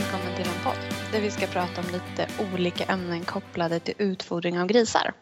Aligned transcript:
välkommen 0.00 0.36
till 0.36 0.46
en 0.46 0.64
podd 0.64 1.12
där 1.12 1.20
vi 1.20 1.30
ska 1.30 1.46
prata 1.46 1.80
om 1.80 1.86
lite 1.86 2.26
olika 2.52 2.84
ämnen 2.84 3.24
kopplade 3.24 3.80
till 3.80 3.94
utfodring 3.98 4.60
av 4.60 4.66
grisar. 4.66 5.12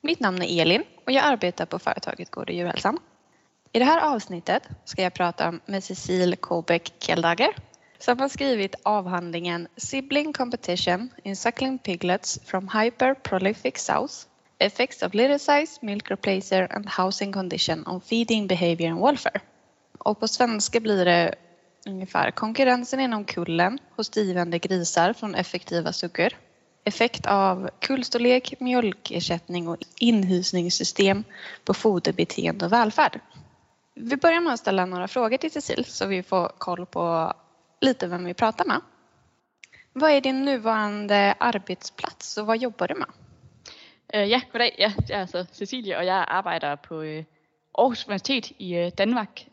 Mitt 0.00 0.20
namn 0.20 0.42
är 0.42 0.62
Elin 0.62 0.84
och 1.06 1.12
jag 1.12 1.24
arbetar 1.24 1.66
på 1.66 1.78
företaget 1.78 2.30
Gård 2.30 2.48
och 2.48 2.54
djurhälsan. 2.54 2.98
I 3.72 3.78
det 3.78 3.84
här 3.84 4.14
avsnittet 4.14 4.62
ska 4.84 5.02
jag 5.02 5.14
prata 5.14 5.54
med 5.66 5.84
Cecil 5.84 6.36
Kobeck 6.36 6.92
Kjeldager 6.98 7.56
som 7.98 8.18
har 8.18 8.28
skrivit 8.28 8.74
avhandlingen 8.82 9.68
Sibling 9.76 10.32
Competition 10.32 11.10
in 11.22 11.36
Suckling 11.36 11.78
Piglets 11.78 12.40
from 12.44 12.68
Hyper 12.68 13.14
Prolific 13.14 13.78
Sows 13.78 14.26
Effects 14.58 15.02
of 15.02 15.14
Litter 15.14 15.38
Size, 15.38 15.78
Milk 15.82 16.10
Replacer 16.10 16.68
and 16.76 16.88
Housing 16.88 17.32
Condition 17.32 17.86
on 17.86 18.00
Feeding 18.00 18.46
Behavior 18.46 18.90
and 18.90 19.00
Welfare. 19.00 19.40
Och 19.98 20.20
på 20.20 20.28
svenska 20.28 20.80
blir 20.80 21.04
det 21.04 21.34
ungefär 21.86 22.30
konkurrensen 22.30 23.00
inom 23.00 23.24
kullen 23.24 23.78
hos 23.96 24.08
drivande 24.08 24.58
grisar 24.58 25.12
från 25.12 25.34
effektiva 25.34 25.92
suggor. 25.92 26.32
Effekt 26.84 27.26
av 27.26 27.70
kullstorlek, 27.78 28.54
mjölkersättning 28.60 29.68
och 29.68 29.78
inhysningssystem 30.00 31.24
på 31.64 31.74
foderbeteende 31.74 32.64
och 32.64 32.72
välfärd. 32.72 33.20
Vi 33.94 34.16
börjar 34.16 34.40
med 34.40 34.52
att 34.52 34.60
ställa 34.60 34.86
några 34.86 35.08
frågor 35.08 35.36
till 35.36 35.50
Cecil 35.50 35.84
så 35.84 36.06
vi 36.06 36.22
får 36.22 36.48
koll 36.58 36.86
på 36.86 37.32
lite 37.80 38.06
vem 38.06 38.24
vi 38.24 38.34
pratar 38.34 38.64
med. 38.64 38.80
Vad 39.92 40.10
är 40.10 40.20
din 40.20 40.44
nuvarande 40.44 41.34
arbetsplats 41.38 42.38
och 42.38 42.46
vad 42.46 42.58
jobbar 42.58 42.88
du 42.88 42.94
med? 42.94 43.08
Uh, 44.14 44.24
ja, 44.24 44.40
goddag. 44.52 44.70
Ja, 44.78 44.92
jeg 45.08 45.16
er 45.16 45.20
altså 45.20 45.46
Cecilie, 45.52 45.98
og 45.98 46.06
jeg 46.06 46.24
arbejder 46.28 46.76
på 46.76 47.02
øh, 47.02 47.24
Aarhus 47.78 48.06
Universitet 48.06 48.52
i 48.58 48.74
øh, 48.74 48.92
Danmark. 48.98 49.46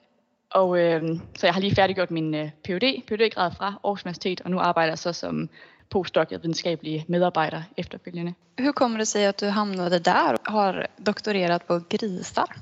Og 0.54 0.70
uh, 0.70 1.20
så 1.36 1.48
jeg 1.48 1.54
har 1.54 1.62
lige 1.62 1.76
færdiggjort 1.76 2.12
min 2.12 2.34
uh, 2.34 2.50
PhD, 2.64 3.02
PhD-grad 3.08 3.52
fra 3.52 3.66
Aarhus 3.66 4.04
Universitet, 4.04 4.42
og 4.42 4.52
nu 4.52 4.60
arbejder 4.60 4.92
jeg 4.92 5.00
så 5.00 5.14
som 5.14 5.50
postdoc 5.90 6.32
videnskabelig 6.32 7.06
medarbejder 7.08 7.64
efterfølgende. 7.78 8.34
Hur 8.60 8.72
kommer 8.72 8.98
det 8.98 9.08
sig 9.08 9.26
att 9.26 9.38
du 9.38 9.46
hamnade 9.46 10.00
där 10.00 10.38
och 10.48 10.54
har 10.54 10.88
doktorerat 11.06 11.68
på 11.68 11.82
grisar? 11.90 12.62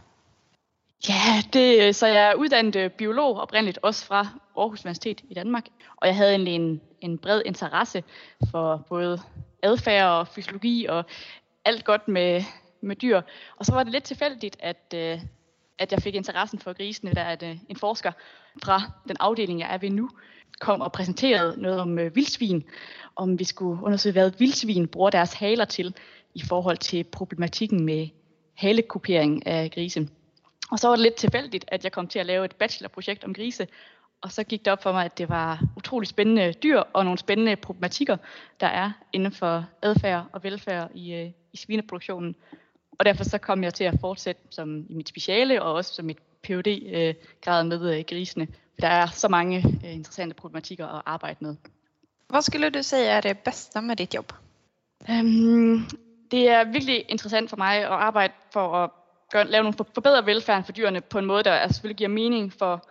Ja, 1.09 1.41
det, 1.53 1.95
så 1.95 2.07
jeg 2.07 2.31
er 2.31 2.35
uddannet 2.35 2.93
biolog 2.93 3.39
oprindeligt, 3.39 3.79
også 3.81 4.05
fra 4.05 4.27
Aarhus 4.57 4.85
Universitet 4.85 5.21
i 5.29 5.33
Danmark. 5.33 5.65
Og 5.97 6.07
jeg 6.07 6.15
havde 6.15 6.31
egentlig 6.31 6.55
en, 6.55 6.81
en 7.01 7.17
bred 7.17 7.41
interesse 7.45 8.03
for 8.51 8.85
både 8.89 9.19
adfærd 9.63 10.09
og 10.09 10.27
fysiologi 10.27 10.85
og 10.85 11.05
alt 11.65 11.85
godt 11.85 12.07
med, 12.07 12.43
med 12.81 12.95
dyr. 12.95 13.21
Og 13.57 13.65
så 13.65 13.73
var 13.73 13.83
det 13.83 13.91
lidt 13.91 14.03
tilfældigt, 14.03 14.57
at, 14.59 14.93
øh, 14.95 15.19
at 15.81 15.91
jeg 15.91 16.01
fik 16.01 16.15
interessen 16.15 16.59
for 16.59 16.73
grisene, 16.73 17.13
da 17.13 17.31
at, 17.31 17.43
øh, 17.43 17.57
en 17.69 17.75
forsker 17.75 18.11
fra 18.63 18.81
den 19.07 19.17
afdeling, 19.19 19.59
jeg 19.59 19.73
er 19.73 19.77
ved 19.77 19.89
nu, 19.89 20.09
kom 20.59 20.81
og 20.81 20.91
præsenterede 20.91 21.61
noget 21.61 21.79
om 21.79 21.99
øh, 21.99 22.15
vildsvin, 22.15 22.63
om 23.15 23.39
vi 23.39 23.43
skulle 23.43 23.83
undersøge, 23.83 24.13
hvad 24.13 24.31
vildsvin 24.37 24.87
bruger 24.87 25.09
deres 25.09 25.33
haler 25.33 25.65
til 25.65 25.95
i 26.33 26.41
forhold 26.49 26.77
til 26.77 27.03
problematikken 27.03 27.85
med 27.85 28.07
halekupering 28.53 29.47
af 29.47 29.71
grise. 29.71 30.09
Og 30.71 30.79
så 30.79 30.87
var 30.87 30.95
det 30.95 31.03
lidt 31.03 31.15
tilfældigt, 31.15 31.65
at 31.67 31.83
jeg 31.83 31.91
kom 31.91 32.07
til 32.07 32.19
at 32.19 32.25
lave 32.25 32.45
et 32.45 32.55
bachelorprojekt 32.55 33.23
om 33.23 33.33
grise, 33.33 33.67
og 34.21 34.31
så 34.31 34.43
gik 34.43 34.65
det 34.65 34.73
op 34.73 34.83
for 34.83 34.91
mig, 34.91 35.05
at 35.05 35.17
det 35.17 35.29
var 35.29 35.63
utrolig 35.77 36.07
spændende 36.07 36.53
dyr 36.53 36.79
og 36.79 37.03
nogle 37.03 37.17
spændende 37.17 37.55
problematikker, 37.55 38.17
der 38.59 38.67
er 38.67 38.91
inden 39.13 39.31
for 39.31 39.65
adfærd 39.81 40.25
og 40.31 40.43
velfærd 40.43 40.91
i, 40.93 41.13
øh, 41.13 41.29
i 41.53 41.57
svineproduktionen. 41.57 42.35
Og 43.01 43.05
derfor 43.05 43.23
så 43.23 43.37
kom 43.37 43.63
jeg 43.63 43.73
til 43.73 43.83
at 43.83 43.93
fortsætte 44.01 44.41
som 44.49 44.85
i 44.89 44.93
mit 44.93 45.09
speciale 45.09 45.61
og 45.61 45.73
også 45.73 45.93
som 45.93 46.05
mit 46.05 46.17
PhD-grad 46.43 47.63
med 47.63 47.97
øh, 47.97 48.03
grisene. 48.09 48.47
Der 48.81 48.87
er 48.87 49.07
så 49.07 49.27
mange 49.27 49.57
øh, 49.85 49.93
interessante 49.93 50.35
problematikker 50.35 50.87
at 50.87 51.01
arbejde 51.05 51.37
med. 51.39 51.55
Vad 52.29 52.41
skulle 52.41 52.69
du 52.69 52.83
säga 52.83 53.17
är 53.17 53.21
det 53.21 53.37
bästa 53.37 53.81
med 53.81 53.95
ditt 53.95 54.13
jobb? 54.13 54.33
Um, 55.09 55.89
det 56.31 56.49
er 56.49 56.63
virkelig 56.63 57.05
interessant 57.09 57.49
for 57.49 57.57
mig 57.57 57.77
at 57.77 57.85
arbejde 57.85 58.33
for 58.53 58.75
at 58.83 58.89
gøre, 59.31 59.47
lave 59.47 59.63
nogle 59.63 59.77
forbedre 59.93 60.25
velfærden 60.25 60.63
for 60.63 60.71
dyrene 60.71 61.01
på 61.01 61.19
en 61.19 61.25
måde, 61.25 61.43
der 61.43 61.67
selvfølgelig 61.67 61.97
giver 61.97 62.09
mening 62.09 62.53
for 62.53 62.87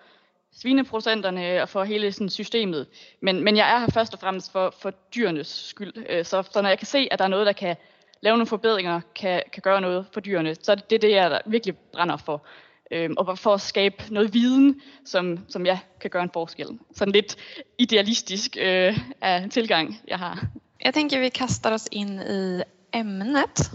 svineproducenterne 0.53 1.63
og 1.63 1.69
for 1.69 1.85
hele 1.85 2.13
sådan, 2.13 2.29
systemet. 2.29 2.87
Men, 3.21 3.45
men 3.45 3.57
jeg 3.57 3.75
er 3.75 3.79
her 3.79 3.91
først 3.95 4.15
og 4.15 4.21
fremmest 4.21 4.53
for, 4.53 4.75
for 4.79 4.91
dyrenes 4.91 5.49
skyld. 5.49 5.93
Øh, 6.09 6.25
så, 6.25 6.43
så 6.43 6.63
når 6.63 6.69
jeg 6.69 6.79
kan 6.79 6.87
se, 6.87 7.09
at 7.11 7.19
der 7.19 7.25
er 7.25 7.29
noget, 7.29 7.47
der 7.47 7.53
kan 7.53 7.77
lave 8.23 8.37
nogle 8.37 8.47
forbedringer, 8.47 9.01
kan, 9.15 9.43
kan 9.53 9.63
gøre 9.63 9.81
noget 9.81 10.07
for 10.13 10.21
dyrene, 10.21 10.55
så 10.55 10.75
det 10.75 10.93
er 10.93 10.99
det, 10.99 11.11
jeg 11.11 11.41
virkelig 11.47 11.77
brænder 11.77 12.17
for. 12.17 12.43
Øhm, 12.91 13.15
og 13.17 13.39
for 13.39 13.55
at 13.55 13.61
skabe 13.61 14.05
noget 14.11 14.35
viden, 14.35 14.81
som, 15.05 15.39
som 15.49 15.67
jeg 15.67 15.79
kan 16.01 16.11
gøre 16.11 16.23
en 16.23 16.31
forskel. 16.33 16.79
Sådan 16.93 17.13
lidt 17.13 17.37
idealistisk 17.79 18.57
øh, 18.61 18.99
af 19.21 19.51
tilgang, 19.51 20.01
jeg 20.09 20.19
har. 20.19 20.47
Jag 20.85 20.95
tänker 20.95 21.21
vi 21.21 21.29
kastar 21.29 21.73
oss 21.73 21.89
in 21.93 22.21
i 22.21 22.63
ämnet 22.93 23.71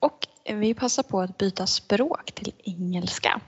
och 0.00 0.26
vi 0.46 0.74
passar 0.74 1.02
på 1.02 1.20
att 1.20 1.38
byta 1.38 1.66
språk 1.66 2.32
till 2.34 2.52
engelska. 2.64 3.40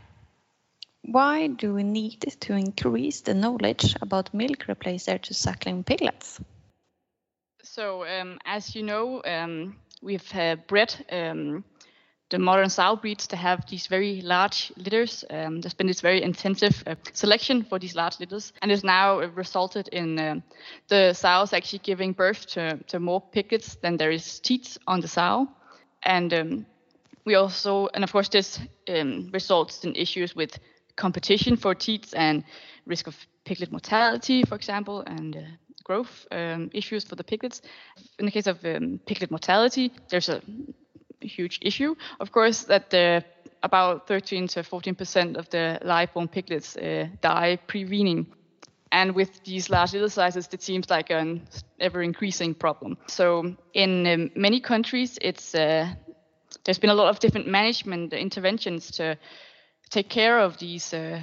Why 1.03 1.49
do 1.49 1.75
we 1.75 1.83
need 1.83 2.41
to 2.41 2.55
increase 2.55 3.25
the 3.25 3.35
knowledge 3.35 3.97
about 4.01 4.33
milk 4.33 4.69
replacer 4.69 5.19
to 5.19 5.35
suckling 5.35 5.85
piglets? 5.85 6.41
So, 7.65 8.05
um, 8.05 8.39
as 8.45 8.77
you 8.77 8.87
know, 8.87 9.23
um, 9.25 9.75
we've 10.03 10.35
uh, 10.35 10.57
bred 10.67 10.95
um, 11.11 11.65
the 12.33 12.39
modern 12.39 12.71
sow 12.71 12.97
breeds 12.97 13.27
to 13.27 13.37
have 13.37 13.67
these 13.69 13.87
very 13.87 14.23
large 14.23 14.73
litters. 14.77 15.23
Um, 15.29 15.61
there's 15.61 15.75
been 15.75 15.87
this 15.87 16.01
very 16.01 16.23
intensive 16.23 16.83
uh, 16.87 16.95
selection 17.13 17.63
for 17.63 17.79
these 17.79 17.95
large 17.95 18.19
litters, 18.21 18.55
and 18.63 18.73
it's 18.73 18.83
now 18.83 19.21
resulted 19.21 19.89
in 19.89 20.19
uh, 20.19 20.37
the 20.89 21.13
sows 21.13 21.53
actually 21.53 21.81
giving 21.81 22.13
birth 22.13 22.47
to, 22.47 22.79
to 22.89 22.99
more 22.99 23.21
piglets 23.21 23.77
than 23.83 23.99
there 23.99 24.11
is 24.11 24.41
teats 24.41 24.79
on 24.87 25.01
the 25.01 25.09
sow. 25.09 25.47
And 26.05 26.33
um, 26.33 26.67
we 27.27 27.35
also, 27.35 27.89
and 27.93 28.03
of 28.03 28.11
course, 28.11 28.31
this 28.31 28.59
um, 28.89 29.29
results 29.33 29.85
in 29.85 29.95
issues 29.95 30.35
with 30.35 30.59
competition 30.97 31.57
for 31.57 31.75
teats 31.75 32.15
and 32.15 32.45
risk 32.87 33.07
of 33.07 33.17
piglet 33.45 33.71
mortality, 33.71 34.43
for 34.45 34.55
example, 34.55 35.03
and 35.07 35.37
uh, 35.37 35.41
growth 35.83 36.27
um, 36.31 36.71
issues 36.73 37.05
for 37.05 37.17
the 37.17 37.25
piglets. 37.25 37.63
In 38.19 38.27
the 38.27 38.33
case 38.33 38.47
of 38.47 38.65
um, 38.65 39.01
piglet 39.07 39.31
mortality, 39.31 39.93
there's 40.09 40.29
a 40.29 40.41
huge 41.21 41.59
issue, 41.63 41.95
of 42.21 42.33
course, 42.33 42.65
that 42.65 42.91
the, 42.91 43.25
about 43.63 44.07
13 44.09 44.49
to 44.49 44.63
14 44.63 44.95
percent 44.95 45.37
of 45.37 45.49
the 45.51 45.79
live-born 45.83 46.29
piglets 46.29 46.77
uh, 46.77 47.07
die 47.21 47.59
pre-weaning. 47.67 48.27
And 48.91 49.15
with 49.15 49.43
these 49.45 49.71
large 49.71 49.95
litter 49.95 50.11
sizes, 50.11 50.49
it 50.53 50.63
seems 50.63 50.91
like 50.91 51.09
an 51.11 51.41
ever-increasing 51.81 52.55
problem. 52.55 52.99
So 53.07 53.57
in 53.73 54.07
um, 54.07 54.31
many 54.37 54.61
countries, 54.61 55.19
it's 55.23 55.55
uh, 55.55 55.95
there's 56.65 56.79
been 56.79 56.91
a 56.91 56.95
lot 56.95 57.09
of 57.09 57.19
different 57.19 57.47
management 57.47 58.13
interventions 58.13 58.91
to 58.93 59.17
take 59.91 60.11
care 60.11 60.39
of 60.39 60.59
these 60.59 60.93
uh, 60.93 61.21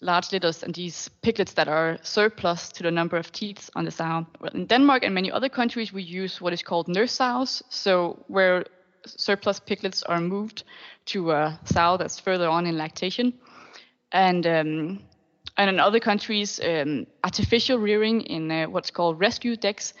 large 0.00 0.32
litters 0.32 0.62
and 0.62 0.74
these 0.74 1.08
piglets 1.22 1.54
that 1.54 1.68
are 1.68 1.98
surplus 2.02 2.68
to 2.68 2.82
the 2.82 2.90
number 2.90 3.16
of 3.16 3.32
teats 3.32 3.70
on 3.74 3.84
the 3.84 3.90
sow. 3.90 4.26
In 4.54 4.66
Denmark 4.66 5.04
and 5.04 5.14
many 5.14 5.30
other 5.30 5.48
countries, 5.48 5.92
we 5.92 6.02
use 6.02 6.40
what 6.40 6.52
is 6.52 6.62
called 6.62 6.88
nurse 6.88 7.12
sows. 7.12 7.62
So 7.68 8.24
where 8.28 8.64
surplus 9.06 9.60
piglets 9.60 10.02
are 10.02 10.20
moved 10.20 10.64
to 11.06 11.32
a 11.32 11.58
sow 11.64 11.96
that's 11.96 12.20
further 12.20 12.48
on 12.48 12.66
in 12.66 12.76
lactation. 12.76 13.32
And 14.12 14.46
um, 14.46 15.00
and 15.56 15.70
in 15.70 15.80
other 15.80 16.00
countries, 16.00 16.60
um, 16.60 17.06
artificial 17.24 17.78
rearing 17.78 18.20
in 18.22 18.50
uh, 18.50 18.66
what's 18.66 18.92
called 18.92 19.18
rescue 19.18 19.56
decks 19.56 19.92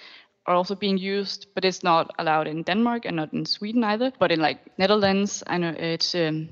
are 0.46 0.54
also 0.54 0.76
being 0.76 0.96
used, 0.96 1.48
but 1.54 1.64
it's 1.64 1.82
not 1.82 2.10
allowed 2.18 2.46
in 2.46 2.62
Denmark 2.62 3.04
and 3.04 3.16
not 3.16 3.32
in 3.32 3.44
Sweden 3.44 3.82
either. 3.84 4.12
But 4.18 4.30
in 4.30 4.40
like 4.40 4.60
Netherlands, 4.78 5.42
I 5.46 5.58
know 5.58 5.74
it's 5.76 6.14
um, 6.14 6.48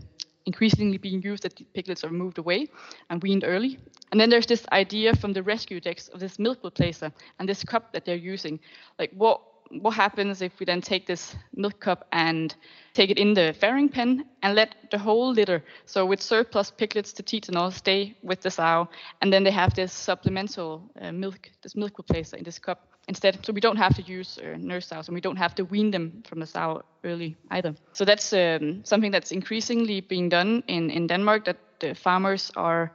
increasingly 0.47 0.99
being 0.99 1.23
used 1.23 1.43
that 1.43 1.61
piglets 1.75 2.05
are 2.05 2.11
moved 2.11 2.39
away 2.39 2.69
and 3.11 3.23
weaned 3.23 3.45
early. 3.45 3.79
And 4.11 4.21
then 4.21 4.31
there's 4.31 4.47
this 4.47 4.65
idea 4.73 5.15
from 5.15 5.33
the 5.33 5.43
rescue 5.43 5.81
decks 5.81 6.09
of 6.09 6.21
this 6.21 6.39
milk 6.39 6.63
replacer 6.63 7.13
and 7.39 7.49
this 7.49 7.65
cup 7.65 7.93
that 7.93 8.05
they're 8.05 8.17
using. 8.17 8.61
Like 8.99 9.13
what 9.13 9.41
what 9.81 9.95
happens 9.95 10.43
if 10.43 10.59
we 10.61 10.67
then 10.67 10.81
take 10.81 11.07
this 11.07 11.35
milk 11.55 11.81
cup 11.81 12.07
and 12.13 12.55
take 12.95 13.11
it 13.11 13.19
in 13.19 13.35
the 13.35 13.55
farrowing 13.61 13.91
pen 13.91 14.25
and 14.43 14.55
let 14.55 14.77
the 14.91 14.99
whole 14.99 15.33
litter, 15.33 15.65
so 15.87 16.07
with 16.07 16.23
surplus 16.23 16.71
piglets 16.71 17.13
to 17.13 17.23
teat 17.23 17.49
and 17.49 17.57
all, 17.57 17.71
stay 17.71 18.15
with 18.23 18.41
the 18.41 18.51
sow, 18.51 18.89
and 19.21 19.33
then 19.33 19.43
they 19.43 19.51
have 19.51 19.75
this 19.75 19.93
supplemental 19.93 20.89
uh, 21.01 21.11
milk, 21.11 21.51
this 21.63 21.75
milk 21.75 21.95
replacer 21.97 22.35
in 22.35 22.45
this 22.45 22.61
cup 22.61 22.96
instead. 23.09 23.45
So 23.45 23.53
we 23.53 23.61
don't 23.61 23.77
have 23.77 23.95
to 23.95 24.03
use 24.03 24.39
uh, 24.39 24.57
nurse 24.59 24.87
sows 24.87 25.09
and 25.09 25.15
we 25.15 25.21
don't 25.21 25.37
have 25.37 25.55
to 25.57 25.65
wean 25.65 25.91
them 25.91 26.23
from 26.29 26.41
the 26.41 26.47
sow 26.47 26.83
early 27.05 27.37
either. 27.51 27.75
So 27.93 28.05
that's 28.05 28.33
um, 28.33 28.85
something 28.85 29.13
that's 29.13 29.33
increasingly 29.33 30.01
being 30.01 30.29
done 30.29 30.63
in, 30.67 30.91
in 30.91 31.07
Denmark 31.07 31.45
that 31.45 31.59
the 31.81 31.95
farmers 31.95 32.51
are 32.57 32.93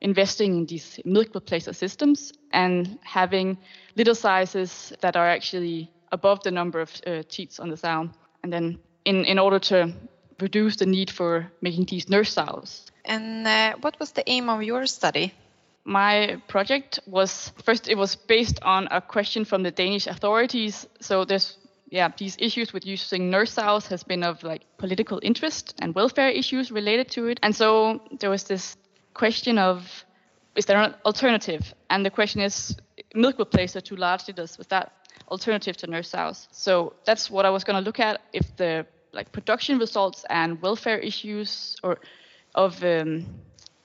investing 0.00 0.56
in 0.58 0.66
these 0.66 0.98
milk 1.04 1.32
replacer 1.32 1.74
systems 1.74 2.32
and 2.52 2.98
having 3.02 3.56
litter 3.96 4.14
sizes 4.14 4.92
that 5.00 5.16
are 5.16 5.28
actually 5.28 5.90
above 6.10 6.42
the 6.42 6.50
number 6.50 6.80
of 6.80 6.90
uh, 7.06 7.22
teats 7.28 7.60
on 7.60 7.70
the 7.70 7.76
sow. 7.76 8.08
And 8.42 8.52
then 8.52 8.78
in, 9.04 9.24
in 9.24 9.38
order 9.38 9.60
to 9.60 9.92
reduce 10.40 10.76
the 10.76 10.86
need 10.86 11.10
for 11.10 11.50
making 11.60 11.84
these 11.84 12.08
nurse 12.08 12.32
sows. 12.32 12.90
And 13.04 13.46
uh, 13.46 13.74
what 13.80 13.98
was 14.00 14.12
the 14.12 14.28
aim 14.28 14.48
of 14.48 14.62
your 14.62 14.86
study? 14.86 15.32
My 15.84 16.40
project 16.48 17.00
was 17.06 17.52
first 17.64 17.88
it 17.88 17.96
was 17.96 18.14
based 18.14 18.58
on 18.62 18.88
a 18.90 19.00
question 19.00 19.44
from 19.44 19.62
the 19.62 19.70
Danish 19.70 20.06
authorities. 20.06 20.86
So 21.00 21.24
there's 21.24 21.58
yeah 21.90 22.10
these 22.16 22.36
issues 22.38 22.72
with 22.72 22.86
using 22.86 23.30
nurse 23.30 23.52
sows 23.52 23.86
has 23.88 24.04
been 24.04 24.22
of 24.22 24.42
like 24.42 24.62
political 24.78 25.18
interest 25.22 25.74
and 25.80 25.94
welfare 25.94 26.28
issues 26.28 26.70
related 26.70 27.10
to 27.10 27.26
it. 27.26 27.40
And 27.42 27.54
so 27.54 28.00
there 28.20 28.30
was 28.30 28.44
this 28.44 28.76
question 29.14 29.58
of 29.58 30.04
is 30.54 30.66
there 30.66 30.80
an 30.80 30.94
alternative? 31.04 31.74
And 31.90 32.04
the 32.04 32.10
question 32.10 32.40
is 32.40 32.76
milk 33.14 33.38
replacer 33.38 33.82
to 33.82 33.96
large 33.96 34.28
litters 34.28 34.58
was 34.58 34.66
that 34.68 34.92
alternative 35.30 35.76
to 35.78 35.86
nurse 35.86 36.10
sows? 36.10 36.48
So 36.52 36.94
that's 37.04 37.30
what 37.30 37.44
I 37.44 37.50
was 37.50 37.64
going 37.64 37.76
to 37.76 37.84
look 37.84 37.98
at 37.98 38.20
if 38.32 38.56
the 38.56 38.86
like 39.12 39.32
production 39.32 39.78
results 39.78 40.24
and 40.30 40.60
welfare 40.62 40.98
issues 40.98 41.76
or 41.82 41.98
of 42.54 42.82
um, 42.84 43.26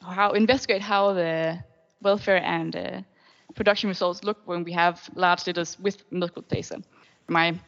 how 0.02 0.32
investigate 0.32 0.82
how 0.82 1.14
the 1.14 1.60
welfare 2.02 2.42
and 2.44 2.76
uh, 2.76 3.02
production 3.56 3.90
results 3.90 4.24
look 4.24 4.38
when 4.46 4.64
we 4.64 4.72
have 4.72 5.10
large 5.16 5.48
litters 5.48 5.80
with 5.80 6.04
milk 6.12 6.36
replacer. 6.36 6.84
My 7.28 7.60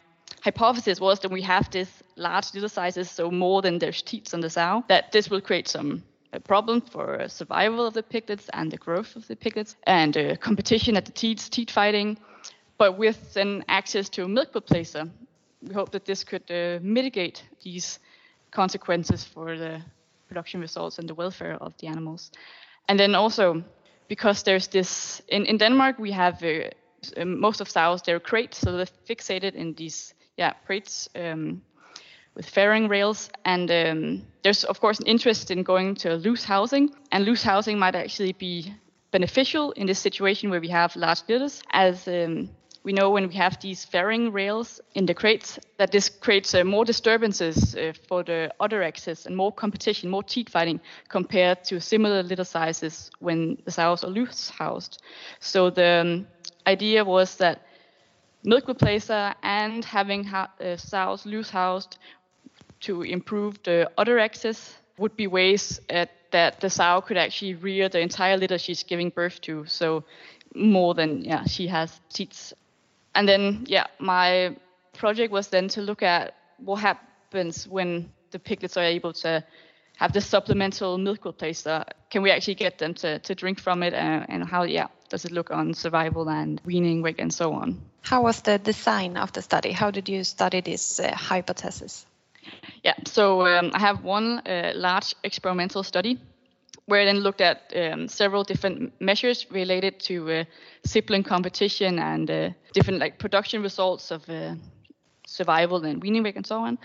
hypothesis 0.41 0.99
was 0.99 1.19
that 1.19 1.31
we 1.31 1.41
have 1.41 1.69
this 1.71 2.03
large 2.15 2.53
litter 2.53 2.67
sizes, 2.67 3.09
so 3.09 3.31
more 3.31 3.61
than 3.61 3.79
there's 3.79 4.01
teats 4.01 4.33
on 4.33 4.41
the 4.41 4.49
sow, 4.49 4.83
that 4.87 5.11
this 5.11 5.29
will 5.29 5.41
create 5.41 5.67
some 5.67 6.03
uh, 6.31 6.39
problem 6.39 6.81
for 6.81 7.27
survival 7.27 7.85
of 7.85 7.93
the 7.93 8.03
piglets 8.03 8.49
and 8.53 8.71
the 8.71 8.77
growth 8.77 9.15
of 9.15 9.27
the 9.27 9.35
piglets 9.35 9.75
and 9.87 10.15
uh, 10.17 10.35
competition 10.37 10.95
at 10.95 11.05
the 11.05 11.11
teats, 11.11 11.49
teat 11.49 11.71
fighting. 11.71 12.17
But 12.77 12.97
with 12.97 13.33
then 13.33 13.65
access 13.67 14.09
to 14.09 14.23
a 14.23 14.27
milk 14.27 14.53
replacer, 14.53 15.09
we 15.61 15.73
hope 15.73 15.91
that 15.91 16.05
this 16.05 16.23
could 16.23 16.49
uh, 16.49 16.79
mitigate 16.81 17.43
these 17.63 17.99
consequences 18.51 19.23
for 19.23 19.57
the 19.57 19.81
production 20.27 20.61
results 20.61 20.99
and 20.99 21.09
the 21.09 21.15
welfare 21.15 21.57
of 21.59 21.73
the 21.79 21.87
animals. 21.87 22.31
And 22.87 22.99
then 22.99 23.15
also 23.15 23.63
because 24.09 24.43
there's 24.43 24.67
this 24.67 25.21
in, 25.29 25.45
in 25.45 25.57
Denmark 25.57 25.99
we 25.99 26.11
have 26.11 26.43
uh, 26.43 26.69
um, 27.17 27.39
most 27.39 27.61
of 27.61 27.69
sows 27.69 28.01
they're 28.01 28.19
crate 28.19 28.53
so 28.53 28.71
they're 28.71 28.95
fixated 29.07 29.55
in 29.55 29.73
these 29.75 30.13
yeah 30.37 30.53
crates 30.65 31.09
um, 31.15 31.61
with 32.39 32.51
farrowing 32.51 32.89
rails. 32.89 33.29
And 33.43 33.69
um, 33.69 34.21
there's 34.43 34.63
of 34.63 34.79
course 34.79 34.99
an 34.99 35.07
interest 35.07 35.51
in 35.51 35.63
going 35.63 35.95
to 35.95 36.15
loose 36.15 36.45
housing 36.45 36.89
and 37.11 37.25
loose 37.25 37.43
housing 37.43 37.77
might 37.77 37.95
actually 37.95 38.33
be 38.33 38.73
beneficial 39.11 39.71
in 39.71 39.87
this 39.87 39.99
situation 39.99 40.49
where 40.49 40.61
we 40.61 40.69
have 40.69 40.95
large 40.95 41.21
litters 41.27 41.61
as 41.71 42.07
um, 42.07 42.49
we 42.83 42.93
know 42.93 43.09
when 43.09 43.27
we 43.27 43.35
have 43.35 43.59
these 43.59 43.85
farrowing 43.85 44.33
rails 44.33 44.79
in 44.95 45.05
the 45.05 45.13
crates 45.13 45.59
that 45.77 45.91
this 45.91 46.09
creates 46.09 46.53
uh, 46.55 46.63
more 46.63 46.85
disturbances 46.85 47.75
uh, 47.75 47.93
for 48.07 48.23
the 48.23 48.51
udder 48.59 48.81
access 48.83 49.25
and 49.25 49.35
more 49.35 49.51
competition, 49.51 50.09
more 50.09 50.23
teat 50.23 50.49
fighting 50.49 50.79
compared 51.09 51.63
to 51.65 51.79
similar 51.79 52.23
litter 52.23 52.43
sizes 52.43 53.11
when 53.19 53.57
the 53.65 53.71
sows 53.71 54.03
are 54.03 54.09
loose 54.09 54.49
housed. 54.49 55.01
So 55.39 55.69
the 55.69 56.01
um, 56.01 56.27
idea 56.65 57.03
was 57.03 57.35
that 57.37 57.61
milk 58.43 58.67
replacer 58.67 59.35
and 59.43 59.83
having 59.83 60.23
ha- 60.23 60.51
uh, 60.61 60.77
sows 60.77 61.25
loose 61.25 61.49
housed 61.49 61.97
to 62.81 63.01
improve 63.01 63.61
the 63.63 63.89
udder 63.97 64.19
access 64.19 64.77
would 64.97 65.15
be 65.15 65.27
ways 65.27 65.81
at, 65.89 66.09
that 66.31 66.59
the 66.61 66.69
sow 66.69 67.01
could 67.01 67.17
actually 67.17 67.55
rear 67.55 67.89
the 67.89 67.99
entire 67.99 68.37
litter 68.37 68.57
she's 68.57 68.83
giving 68.83 69.09
birth 69.09 69.41
to. 69.41 69.65
So 69.65 70.03
more 70.55 70.93
than 70.95 71.21
yeah 71.23 71.43
she 71.45 71.67
has 71.67 71.99
teats 72.11 72.53
and 73.15 73.27
then 73.27 73.65
yeah, 73.67 73.87
my 73.99 74.55
project 74.93 75.31
was 75.31 75.47
then 75.47 75.67
to 75.69 75.81
look 75.81 76.03
at 76.03 76.35
what 76.57 76.77
happens 76.77 77.67
when 77.67 78.11
the 78.31 78.39
piglets 78.39 78.77
are 78.77 78.83
able 78.83 79.13
to 79.13 79.43
have 79.97 80.13
this 80.13 80.25
supplemental 80.25 80.97
milk 80.97 81.23
replacer. 81.23 81.83
Can 82.09 82.21
we 82.21 82.31
actually 82.31 82.55
get 82.55 82.77
them 82.77 82.93
to, 82.95 83.19
to 83.19 83.35
drink 83.35 83.59
from 83.59 83.83
it, 83.83 83.93
and, 83.93 84.25
and 84.29 84.43
how 84.43 84.63
yeah 84.63 84.87
does 85.09 85.25
it 85.25 85.31
look 85.31 85.51
on 85.51 85.73
survival 85.73 86.29
and 86.29 86.61
weaning 86.65 87.01
weight 87.01 87.19
and 87.19 87.33
so 87.33 87.53
on? 87.53 87.81
How 88.01 88.21
was 88.21 88.41
the 88.41 88.57
design 88.57 89.17
of 89.17 89.33
the 89.33 89.41
study? 89.41 89.71
How 89.71 89.91
did 89.91 90.07
you 90.07 90.23
study 90.23 90.61
this 90.61 90.99
uh, 90.99 91.13
hypothesis? 91.15 92.05
Yeah, 92.83 92.93
so 93.05 93.45
um, 93.45 93.71
I 93.73 93.79
have 93.79 94.03
one 94.03 94.39
uh, 94.39 94.71
large 94.75 95.15
experimental 95.23 95.83
study 95.83 96.19
where 96.89 97.01
I 97.01 97.05
then 97.05 97.19
looked 97.19 97.41
at 97.41 97.71
um, 97.75 98.07
several 98.07 98.43
different 98.43 98.99
measures 98.99 99.45
related 99.51 99.99
to 100.01 100.31
uh, 100.31 100.43
sibling 100.85 101.23
competition 101.23 101.99
and 101.99 102.29
uh, 102.29 102.49
different 102.73 102.99
like 102.99 103.19
production 103.19 103.61
results 103.61 104.11
of 104.11 104.27
uh, 104.29 104.55
survival 105.25 105.85
and 105.85 106.01
weaning 106.01 106.23
weight 106.23 106.35
and 106.35 106.45
so 106.45 106.57
on. 106.57 106.77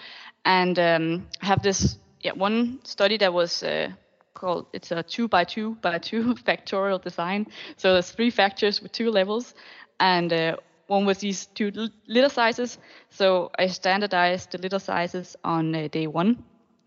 And 0.45 0.79
um, 0.79 1.27
have 1.41 1.63
this 1.63 1.99
yeah, 2.21 2.33
one 2.33 2.81
study 2.85 3.17
that 3.19 3.33
was 3.33 3.63
uh, 3.63 3.89
called 4.35 4.67
it's 4.73 4.91
a 4.93 5.03
two 5.03 5.27
by 5.27 5.45
two 5.45 5.77
by 5.83 5.99
two 5.99 6.35
factorial 6.47 7.03
design. 7.03 7.47
So 7.77 7.93
there's 7.93 8.11
three 8.11 8.31
factors 8.31 8.83
with 8.83 8.93
two 8.93 9.11
levels, 9.11 9.55
and 10.01 10.33
uh, 10.33 10.57
one 10.87 11.07
was 11.07 11.19
these 11.19 11.47
two 11.47 11.73
litter 12.07 12.29
sizes. 12.29 12.79
So 13.11 13.51
I 13.59 13.69
standardized 13.69 14.53
the 14.53 14.59
litter 14.59 14.79
sizes 14.79 15.37
on 15.45 15.75
uh, 15.75 15.89
day 15.89 16.07
one 16.07 16.45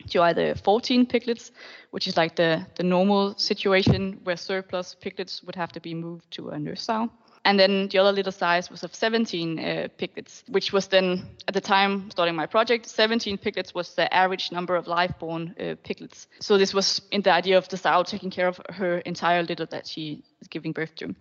to 0.07 0.21
either 0.21 0.55
14 0.55 1.05
piglets, 1.05 1.51
which 1.91 2.07
is 2.07 2.17
like 2.17 2.35
the, 2.35 2.65
the 2.75 2.83
normal 2.83 3.37
situation 3.37 4.19
where 4.23 4.37
surplus 4.37 4.95
piglets 4.99 5.43
would 5.43 5.55
have 5.55 5.71
to 5.73 5.79
be 5.79 5.93
moved 5.93 6.29
to 6.31 6.49
a 6.49 6.59
nurse 6.59 6.83
sow. 6.83 7.09
And 7.47 7.57
then 7.57 7.87
the 7.87 7.99
other 7.99 8.11
litter 8.11 8.31
size 8.31 8.69
was 8.69 8.83
of 8.83 8.93
17 8.93 9.57
uh, 9.57 9.87
piglets, 9.97 10.43
which 10.49 10.73
was 10.73 10.87
then, 10.87 11.29
at 11.47 11.53
the 11.53 11.61
time 11.61 12.11
starting 12.11 12.35
my 12.35 12.45
project, 12.45 12.85
17 12.85 13.37
piglets 13.37 13.73
was 13.73 13.95
the 13.95 14.13
average 14.13 14.51
number 14.51 14.75
of 14.75 14.85
live-born 14.85 15.55
uh, 15.57 15.75
piglets. 15.81 16.27
So 16.41 16.57
this 16.57 16.73
was 16.73 17.01
in 17.11 17.21
the 17.21 17.31
idea 17.31 17.57
of 17.57 17.69
the 17.69 17.77
sow 17.77 18.03
taking 18.03 18.31
care 18.31 18.49
of 18.49 18.59
her 18.69 18.97
entire 18.99 19.43
litter 19.43 19.65
that 19.67 19.87
she 19.87 20.25
is 20.41 20.49
giving 20.49 20.73
birth 20.73 20.93
to. 20.95 21.15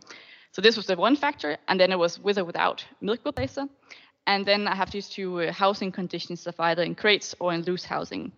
So 0.50 0.61
this 0.61 0.77
was 0.77 0.87
the 0.87 0.97
one 0.97 1.15
factor, 1.15 1.59
and 1.69 1.79
then 1.79 1.93
it 1.93 1.99
was 1.99 2.19
with 2.19 2.39
or 2.39 2.44
without 2.44 2.85
milk 3.00 3.23
replacer. 3.23 3.69
And 4.27 4.44
then 4.44 4.67
I 4.67 4.75
have 4.75 4.91
these 4.91 5.09
two 5.09 5.43
uh, 5.43 5.53
housing 5.53 5.93
conditions 5.93 6.47
of 6.49 6.59
either 6.59 6.82
in 6.82 6.97
crates 6.97 7.37
or 7.39 7.53
in 7.53 7.62
loose 7.62 7.85
housing 7.85 8.32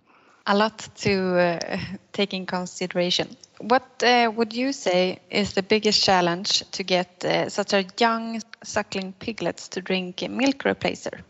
a 0.49 0.55
lot 0.56 0.89
to 0.95 1.39
uh, 1.39 1.79
take 2.12 2.33
in 2.35 2.47
consideration. 2.47 3.37
What 3.61 4.03
uh, 4.03 4.33
would 4.35 4.55
you 4.55 4.73
say 4.73 5.21
is 5.31 5.53
the 5.53 5.62
biggest 5.62 6.03
challenge 6.03 6.65
to 6.73 6.83
get 6.83 7.25
uh, 7.25 7.49
such 7.50 7.75
a 7.75 7.85
young 8.00 8.41
suckling 8.65 9.12
piglets 9.12 9.69
to 9.69 9.83
drink 9.83 10.23
milk 10.29 10.65
replacer? 10.65 11.21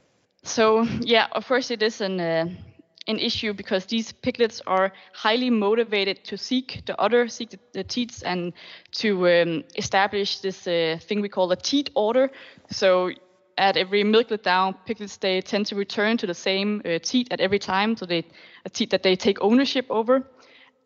So 0.44 0.86
yeah, 1.00 1.26
of 1.32 1.46
course 1.46 1.70
it 1.70 1.82
is 1.82 2.00
an 2.00 2.20
uh, 2.20 2.46
an 3.08 3.18
issue 3.18 3.54
because 3.54 3.86
these 3.86 4.12
piglets 4.12 4.60
are 4.66 4.92
highly 5.14 5.50
motivated 5.50 6.24
to 6.24 6.36
seek 6.36 6.82
the 6.86 6.94
udder, 7.00 7.26
seek 7.26 7.50
the, 7.50 7.58
the 7.72 7.84
teats, 7.84 8.22
and 8.22 8.52
to 8.92 9.26
um, 9.26 9.64
establish 9.76 10.40
this 10.40 10.66
uh, 10.66 10.98
thing 11.00 11.22
we 11.22 11.28
call 11.28 11.50
a 11.50 11.56
teat 11.56 11.90
order. 11.94 12.30
So 12.70 13.10
at 13.58 13.76
every 13.76 14.04
milk 14.04 14.28
down, 14.42 14.74
piglets 14.86 15.18
they 15.18 15.42
tend 15.42 15.66
to 15.66 15.76
return 15.76 16.16
to 16.16 16.26
the 16.26 16.34
same 16.34 16.80
uh, 16.84 16.98
teat 17.02 17.28
at 17.30 17.40
every 17.40 17.58
time, 17.58 17.96
so 17.96 18.06
they 18.06 18.24
a 18.64 18.70
teat 18.70 18.90
that 18.90 19.02
they 19.02 19.16
take 19.16 19.38
ownership 19.40 19.86
over. 19.90 20.22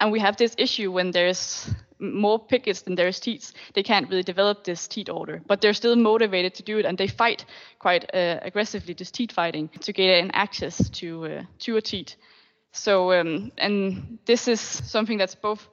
And 0.00 0.10
we 0.10 0.20
have 0.20 0.36
this 0.36 0.54
issue 0.58 0.90
when 0.90 1.12
there's 1.12 1.70
more 2.00 2.38
piglets 2.38 2.82
than 2.82 2.96
there's 2.96 3.20
teats. 3.20 3.52
They 3.74 3.82
can't 3.82 4.08
really 4.08 4.24
develop 4.24 4.64
this 4.64 4.88
teat 4.88 5.08
order, 5.08 5.40
but 5.46 5.60
they're 5.60 5.74
still 5.74 5.96
motivated 5.96 6.54
to 6.54 6.62
do 6.62 6.78
it, 6.78 6.86
and 6.86 6.98
they 6.98 7.06
fight 7.06 7.44
quite 7.78 8.04
uh, 8.14 8.38
aggressively, 8.42 8.94
this 8.94 9.10
teat 9.10 9.32
fighting, 9.32 9.68
to 9.80 9.92
get 9.92 10.24
an 10.24 10.30
access 10.32 10.90
to 10.90 11.26
uh, 11.26 11.42
to 11.60 11.76
a 11.76 11.80
teat. 11.80 12.16
So, 12.72 13.12
um, 13.12 13.52
and 13.58 14.18
this 14.24 14.48
is 14.48 14.60
something 14.60 15.18
that's 15.18 15.36
both 15.36 15.68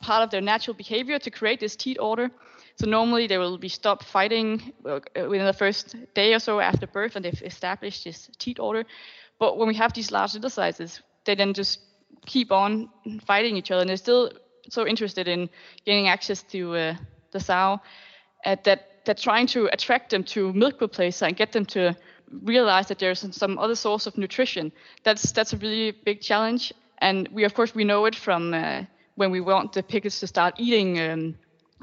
part 0.00 0.22
of 0.22 0.30
their 0.30 0.40
natural 0.40 0.74
behavior 0.74 1.18
to 1.18 1.30
create 1.30 1.60
this 1.60 1.76
teat 1.76 1.98
order, 2.00 2.30
so 2.80 2.86
normally 2.86 3.26
they 3.26 3.36
will 3.36 3.58
be 3.58 3.68
stopped 3.68 4.04
fighting 4.04 4.72
uh, 4.86 5.00
within 5.14 5.44
the 5.44 5.52
first 5.52 5.94
day 6.14 6.32
or 6.32 6.38
so 6.38 6.60
after 6.60 6.86
birth, 6.86 7.14
and 7.14 7.24
they've 7.24 7.42
established 7.42 8.04
this 8.04 8.30
teat 8.38 8.58
order. 8.58 8.86
But 9.38 9.58
when 9.58 9.68
we 9.68 9.74
have 9.74 9.92
these 9.92 10.10
large 10.10 10.32
litter 10.32 10.48
sizes, 10.48 11.02
they 11.26 11.34
then 11.34 11.52
just 11.52 11.80
keep 12.24 12.50
on 12.50 12.88
fighting 13.26 13.56
each 13.56 13.70
other, 13.70 13.82
and 13.82 13.90
they're 13.90 13.98
still 13.98 14.32
so 14.70 14.86
interested 14.86 15.28
in 15.28 15.50
gaining 15.84 16.08
access 16.08 16.42
to 16.44 16.74
uh, 16.74 16.94
the 17.32 17.40
sow 17.40 17.80
uh, 18.46 18.56
that 18.64 19.04
that 19.04 19.18
trying 19.18 19.46
to 19.48 19.68
attract 19.74 20.10
them 20.10 20.24
to 20.24 20.50
milk 20.54 20.80
replacer 20.80 21.26
and 21.26 21.36
get 21.36 21.52
them 21.52 21.66
to 21.66 21.94
realize 22.44 22.88
that 22.88 22.98
there's 22.98 23.26
some 23.36 23.58
other 23.58 23.74
source 23.74 24.06
of 24.06 24.16
nutrition. 24.16 24.72
That's 25.04 25.32
that's 25.32 25.52
a 25.52 25.58
really 25.58 25.90
big 25.90 26.22
challenge, 26.22 26.72
and 26.96 27.28
we 27.28 27.44
of 27.44 27.52
course 27.52 27.74
we 27.74 27.84
know 27.84 28.06
it 28.06 28.14
from 28.14 28.54
uh, 28.54 28.84
when 29.16 29.30
we 29.30 29.42
want 29.42 29.74
the 29.74 29.82
piglets 29.82 30.20
to 30.20 30.26
start 30.26 30.54
eating. 30.58 30.98
Um, 30.98 31.34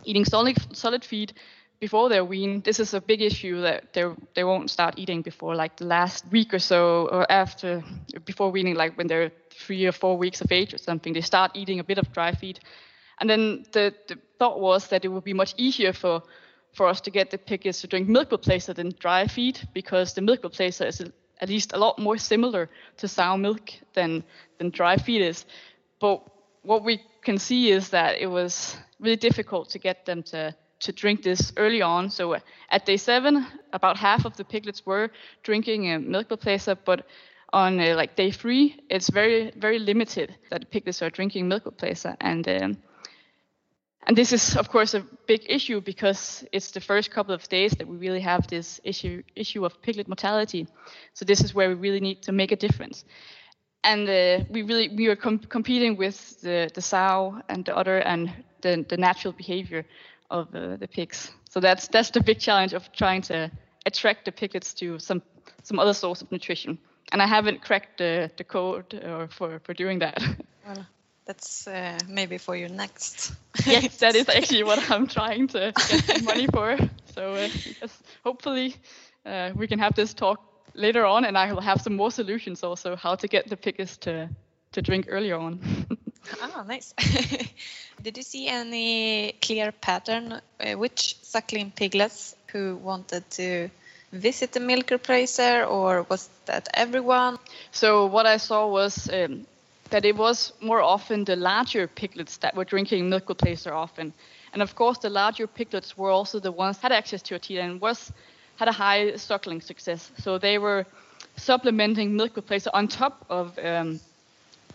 eating 0.05 0.25
solid 0.25 0.57
solid 0.75 1.03
feed 1.03 1.33
before 1.79 2.09
they're 2.09 2.25
weaned, 2.25 2.63
this 2.63 2.79
is 2.79 2.93
a 2.93 3.01
big 3.01 3.21
issue 3.21 3.61
that 3.61 3.93
they 3.93 4.03
they 4.33 4.43
won't 4.43 4.69
start 4.69 4.95
eating 4.97 5.21
before 5.21 5.55
like 5.55 5.77
the 5.77 5.85
last 5.85 6.25
week 6.31 6.53
or 6.53 6.59
so, 6.59 7.07
or 7.11 7.31
after 7.31 7.83
before 8.25 8.51
weaning, 8.51 8.75
like 8.75 8.97
when 8.97 9.07
they're 9.07 9.31
three 9.51 9.85
or 9.85 9.91
four 9.91 10.17
weeks 10.17 10.41
of 10.41 10.51
age 10.51 10.73
or 10.73 10.77
something. 10.77 11.13
They 11.13 11.21
start 11.21 11.51
eating 11.55 11.79
a 11.79 11.83
bit 11.83 11.97
of 11.97 12.11
dry 12.11 12.31
feed, 12.31 12.59
and 13.19 13.29
then 13.29 13.65
the, 13.73 13.93
the 14.07 14.17
thought 14.39 14.59
was 14.59 14.87
that 14.87 15.05
it 15.05 15.09
would 15.09 15.23
be 15.23 15.33
much 15.33 15.53
easier 15.57 15.93
for 15.93 16.23
for 16.73 16.87
us 16.87 17.01
to 17.01 17.11
get 17.11 17.29
the 17.29 17.37
piglets 17.37 17.81
to 17.81 17.87
drink 17.87 18.07
milk 18.07 18.29
replacer 18.29 18.73
than 18.73 18.93
dry 18.99 19.27
feed 19.27 19.59
because 19.73 20.13
the 20.13 20.21
milk 20.21 20.41
replacer 20.41 20.87
is 20.87 21.01
at 21.39 21.49
least 21.49 21.73
a 21.73 21.77
lot 21.77 21.99
more 21.99 22.17
similar 22.17 22.69
to 22.97 23.07
sow 23.07 23.37
milk 23.37 23.71
than 23.93 24.23
than 24.57 24.71
dry 24.71 24.97
feed 24.97 25.21
is. 25.21 25.45
But 25.99 26.23
what 26.67 26.83
we 26.83 27.01
can 27.23 27.37
see 27.37 27.71
is 27.71 27.89
that 27.89 28.19
it 28.19 28.27
was 28.27 28.77
really 28.99 29.15
difficult 29.15 29.69
to 29.69 29.79
get 29.79 30.05
them 30.05 30.21
to 30.23 30.53
to 30.79 30.91
drink 30.91 31.23
this 31.23 31.51
early 31.57 31.81
on. 31.81 32.09
So 32.09 32.37
at 32.69 32.85
day 32.85 32.97
seven, 32.97 33.47
about 33.73 33.97
half 33.97 34.25
of 34.25 34.37
the 34.37 34.43
piglets 34.43 34.85
were 34.85 35.09
drinking 35.41 35.91
a 35.91 35.97
milk 35.97 36.29
replacer, 36.29 36.77
but 36.85 37.07
on 37.51 37.79
uh, 37.79 37.95
like 37.95 38.15
day 38.15 38.31
three, 38.31 38.75
it's 38.89 39.09
very 39.09 39.51
very 39.55 39.79
limited 39.79 40.35
that 40.49 40.61
the 40.61 40.67
piglets 40.67 41.01
are 41.01 41.09
drinking 41.09 41.47
milk 41.47 41.63
replacer, 41.63 42.15
and 42.19 42.47
um, 42.47 42.77
and 44.05 44.17
this 44.17 44.33
is 44.33 44.55
of 44.57 44.69
course 44.69 44.93
a 44.93 45.05
big 45.25 45.41
issue 45.49 45.81
because 45.81 46.45
it's 46.51 46.71
the 46.71 46.81
first 46.81 47.11
couple 47.11 47.33
of 47.33 47.47
days 47.49 47.71
that 47.77 47.87
we 47.87 47.97
really 47.97 48.21
have 48.21 48.47
this 48.47 48.79
issue 48.83 49.23
issue 49.35 49.65
of 49.65 49.81
piglet 49.81 50.07
mortality. 50.07 50.67
So 51.13 51.25
this 51.25 51.41
is 51.41 51.55
where 51.55 51.69
we 51.69 51.75
really 51.75 52.01
need 52.01 52.21
to 52.23 52.31
make 52.31 52.51
a 52.51 52.57
difference. 52.57 53.05
And 53.83 54.09
uh, 54.09 54.45
we 54.49 54.63
really 54.63 54.89
we 54.89 55.07
are 55.07 55.15
com- 55.15 55.39
competing 55.39 55.97
with 55.97 56.41
the, 56.41 56.69
the 56.73 56.81
sow 56.81 57.41
and 57.49 57.65
the 57.65 57.75
udder 57.75 57.99
and 57.99 58.31
the, 58.61 58.85
the 58.87 58.97
natural 58.97 59.33
behavior 59.33 59.85
of 60.29 60.53
uh, 60.53 60.75
the 60.77 60.87
pigs. 60.87 61.31
So 61.49 61.59
that's 61.59 61.87
that's 61.87 62.09
the 62.11 62.21
big 62.21 62.39
challenge 62.39 62.73
of 62.73 62.91
trying 62.91 63.21
to 63.23 63.51
attract 63.85 64.25
the 64.25 64.31
piglets 64.31 64.73
to 64.75 64.99
some 64.99 65.21
some 65.63 65.79
other 65.79 65.93
source 65.93 66.21
of 66.21 66.31
nutrition. 66.31 66.77
And 67.11 67.21
I 67.21 67.27
haven't 67.27 67.61
cracked 67.61 67.99
the, 67.99 68.29
the 68.37 68.43
code 68.43 68.93
uh, 68.93 69.27
for 69.27 69.59
for 69.59 69.73
doing 69.73 69.99
that. 69.99 70.21
Well, 70.67 70.85
that's 71.25 71.65
uh, 71.67 71.97
maybe 72.09 72.37
for 72.37 72.55
your 72.55 72.67
next. 72.69 73.31
yes, 73.65 73.97
that 73.99 74.15
is 74.15 74.27
actually 74.35 74.63
what 74.63 74.91
I'm 74.91 75.07
trying 75.07 75.47
to 75.49 75.71
get 76.07 76.23
money 76.23 76.47
for. 76.47 76.77
So 77.15 77.35
uh, 77.35 77.47
yes, 77.81 78.03
hopefully 78.23 78.75
uh, 79.25 79.51
we 79.55 79.67
can 79.67 79.79
have 79.79 79.95
this 79.95 80.13
talk 80.13 80.46
later 80.77 81.05
on, 81.05 81.25
and 81.25 81.37
I 81.37 81.51
will 81.51 81.61
have 81.61 81.81
some 81.81 81.95
more 81.95 82.11
solutions 82.11 82.63
also 82.63 82.95
how 82.95 83.15
to 83.15 83.27
get 83.27 83.49
the 83.49 83.57
piglets 83.57 83.97
to 83.97 84.29
to 84.71 84.81
drink 84.81 85.07
earlier 85.09 85.37
on. 85.37 85.59
oh, 86.41 86.63
nice. 86.67 86.93
Did 88.01 88.17
you 88.17 88.23
see 88.23 88.47
any 88.47 89.33
clear 89.41 89.71
pattern 89.71 90.33
uh, 90.33 90.73
which 90.73 91.17
suckling 91.23 91.71
piglets 91.71 92.35
who 92.51 92.75
wanted 92.75 93.29
to 93.31 93.69
visit 94.11 94.51
the 94.51 94.59
milk 94.59 94.87
replacer, 94.87 95.69
or 95.69 96.03
was 96.09 96.29
that 96.45 96.67
everyone? 96.73 97.37
So 97.71 98.05
what 98.05 98.25
I 98.25 98.37
saw 98.37 98.67
was 98.67 99.09
um, 99.09 99.45
that 99.89 100.05
it 100.05 100.15
was 100.15 100.53
more 100.61 100.81
often 100.81 101.23
the 101.23 101.35
larger 101.35 101.87
piglets 101.87 102.37
that 102.37 102.55
were 102.55 102.65
drinking 102.65 103.09
milk 103.09 103.25
replacer 103.25 103.71
often. 103.71 104.13
And 104.53 104.61
of 104.61 104.75
course, 104.75 104.99
the 104.99 105.09
larger 105.09 105.47
piglets 105.47 105.97
were 105.97 106.11
also 106.11 106.39
the 106.39 106.51
ones 106.51 106.77
that 106.77 106.91
had 106.91 106.97
access 106.97 107.21
to 107.23 107.35
a 107.35 107.39
teat 107.39 107.59
and 107.59 107.81
was 107.81 108.11
had 108.57 108.67
a 108.67 108.71
high 108.71 109.15
suckling 109.15 109.61
success. 109.61 110.11
So 110.17 110.37
they 110.37 110.57
were 110.57 110.85
supplementing 111.37 112.15
milk 112.15 112.35
replacer 112.35 112.69
on 112.73 112.87
top 112.87 113.25
of 113.29 113.57
um, 113.59 113.99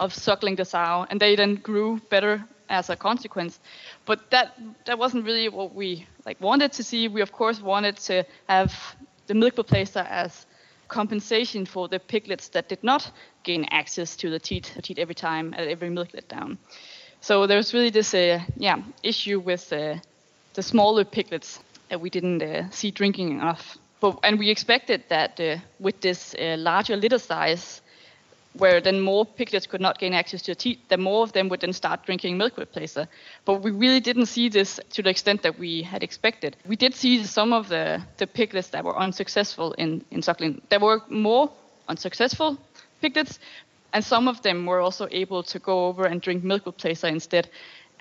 of 0.01 0.15
suckling 0.15 0.57
the 0.57 0.65
sow, 0.65 1.07
and 1.11 1.21
they 1.21 1.37
then 1.37 1.57
grew 1.57 2.01
better 2.11 2.45
as 2.69 2.91
a 2.91 2.97
consequence. 2.97 3.61
But 4.07 4.31
that 4.31 4.59
that 4.87 4.99
wasn't 4.99 5.25
really 5.25 5.49
what 5.49 5.75
we 5.75 6.07
like 6.25 6.41
wanted 6.41 6.73
to 6.73 6.83
see. 6.83 7.09
We 7.09 7.23
of 7.23 7.33
course 7.33 7.61
wanted 7.61 7.97
to 8.07 8.25
have 8.49 8.73
the 9.27 9.35
milk 9.35 9.57
replacer 9.57 10.07
as 10.09 10.47
compensation 10.89 11.67
for 11.67 11.89
the 11.89 11.99
piglets 11.99 12.49
that 12.49 12.69
did 12.69 12.83
not 12.85 13.11
gain 13.43 13.65
access 13.71 14.17
to 14.17 14.31
the 14.31 14.39
teat, 14.39 14.73
teat 14.83 14.99
every 14.99 15.15
time 15.15 15.55
at 15.55 15.67
every 15.69 15.91
milk 15.91 16.09
let 16.12 16.29
down. 16.29 16.59
So 17.21 17.47
there's 17.47 17.73
really 17.75 17.91
this 17.91 18.15
uh, 18.15 18.41
yeah 18.57 18.83
issue 19.03 19.41
with 19.41 19.73
uh, 19.73 19.97
the 20.55 20.62
smaller 20.62 21.05
piglets 21.05 21.61
that 21.92 22.00
we 22.00 22.08
didn't 22.08 22.42
uh, 22.42 22.70
see 22.70 22.90
drinking 22.90 23.32
enough. 23.32 23.76
But, 24.00 24.18
and 24.25 24.38
we 24.38 24.49
expected 24.49 25.04
that 25.11 25.38
uh, 25.38 25.58
with 25.78 26.00
this 26.00 26.34
uh, 26.34 26.56
larger 26.58 26.96
litter 26.96 27.18
size, 27.18 27.82
where 28.54 28.80
then 28.80 28.99
more 28.99 29.26
piglets 29.26 29.66
could 29.66 29.82
not 29.82 29.99
gain 29.99 30.14
access 30.14 30.40
to 30.42 30.52
the 30.52 30.54
teat, 30.54 30.78
then 30.88 31.02
more 31.02 31.22
of 31.22 31.32
them 31.32 31.50
would 31.50 31.61
then 31.61 31.75
start 31.75 32.06
drinking 32.06 32.38
milk 32.38 32.56
replacer. 32.56 33.06
But 33.44 33.62
we 33.62 33.70
really 33.72 34.00
didn't 34.00 34.26
see 34.26 34.49
this 34.49 34.80
to 34.92 35.02
the 35.02 35.11
extent 35.11 35.42
that 35.42 35.58
we 35.58 35.82
had 35.82 36.02
expected. 36.02 36.56
We 36.66 36.76
did 36.76 36.94
see 36.94 37.25
some 37.25 37.52
of 37.52 37.68
the, 37.68 38.00
the 38.16 38.26
piglets 38.26 38.68
that 38.68 38.84
were 38.84 38.99
unsuccessful 38.99 39.72
in, 39.72 40.02
in 40.11 40.22
suckling. 40.22 40.62
There 40.70 40.80
were 40.80 41.02
more 41.11 41.50
unsuccessful 41.88 42.56
piglets, 43.02 43.38
and 43.92 44.02
some 44.02 44.28
of 44.28 44.40
them 44.40 44.64
were 44.64 44.80
also 44.80 45.08
able 45.11 45.42
to 45.42 45.58
go 45.58 45.88
over 45.88 46.06
and 46.06 46.22
drink 46.22 46.42
milk 46.42 46.64
replacer 46.64 47.11
instead 47.11 47.50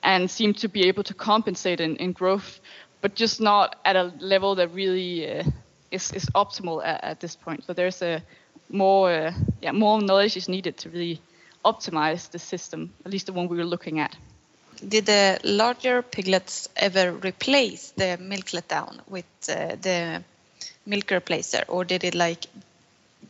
and 0.03 0.31
seemed 0.31 0.57
to 0.57 0.67
be 0.67 0.87
able 0.87 1.03
to 1.03 1.13
compensate 1.13 1.79
in, 1.79 1.95
in 1.97 2.13
growth, 2.13 2.59
but 3.01 3.15
just 3.15 3.41
not 3.41 3.75
at 3.83 3.95
a 3.95 4.13
level 4.19 4.55
that 4.55 4.73
really 4.73 5.39
uh, 5.39 5.43
is, 5.89 6.11
is 6.11 6.25
optimal 6.35 6.85
at, 6.85 7.03
at 7.03 7.19
this 7.19 7.35
point. 7.35 7.63
So 7.65 7.73
there's 7.73 8.01
a 8.01 8.21
more 8.69 9.11
uh, 9.11 9.33
yeah 9.61 9.73
more 9.73 10.01
knowledge 10.01 10.37
is 10.37 10.47
needed 10.47 10.77
to 10.77 10.89
really 10.89 11.19
optimize 11.65 12.29
the 12.31 12.39
system, 12.39 12.93
at 13.05 13.11
least 13.11 13.25
the 13.25 13.33
one 13.33 13.47
we 13.47 13.57
were 13.57 13.65
looking 13.65 13.99
at. 13.99 14.15
Did 14.87 15.05
the 15.05 15.39
larger 15.43 16.01
piglets 16.01 16.69
ever 16.75 17.11
replace 17.11 17.91
the 17.91 18.17
milk 18.17 18.45
letdown 18.45 18.99
with 19.07 19.25
uh, 19.49 19.75
the 19.81 20.23
milk 20.85 21.07
replacer, 21.07 21.63
or 21.67 21.85
did 21.85 22.03
it 22.03 22.15
like 22.15 22.47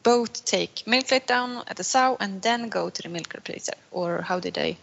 both 0.03 0.45
take 0.45 0.87
milk 0.87 1.07
letdown 1.07 1.63
at 1.67 1.75
the 1.75 1.83
sow 1.83 2.15
and 2.19 2.41
then 2.41 2.69
go 2.69 2.89
to 2.89 3.01
the 3.01 3.09
milk 3.09 3.29
replacer, 3.33 3.75
or 3.91 4.21
how 4.21 4.39
did 4.39 4.53
they? 4.53 4.77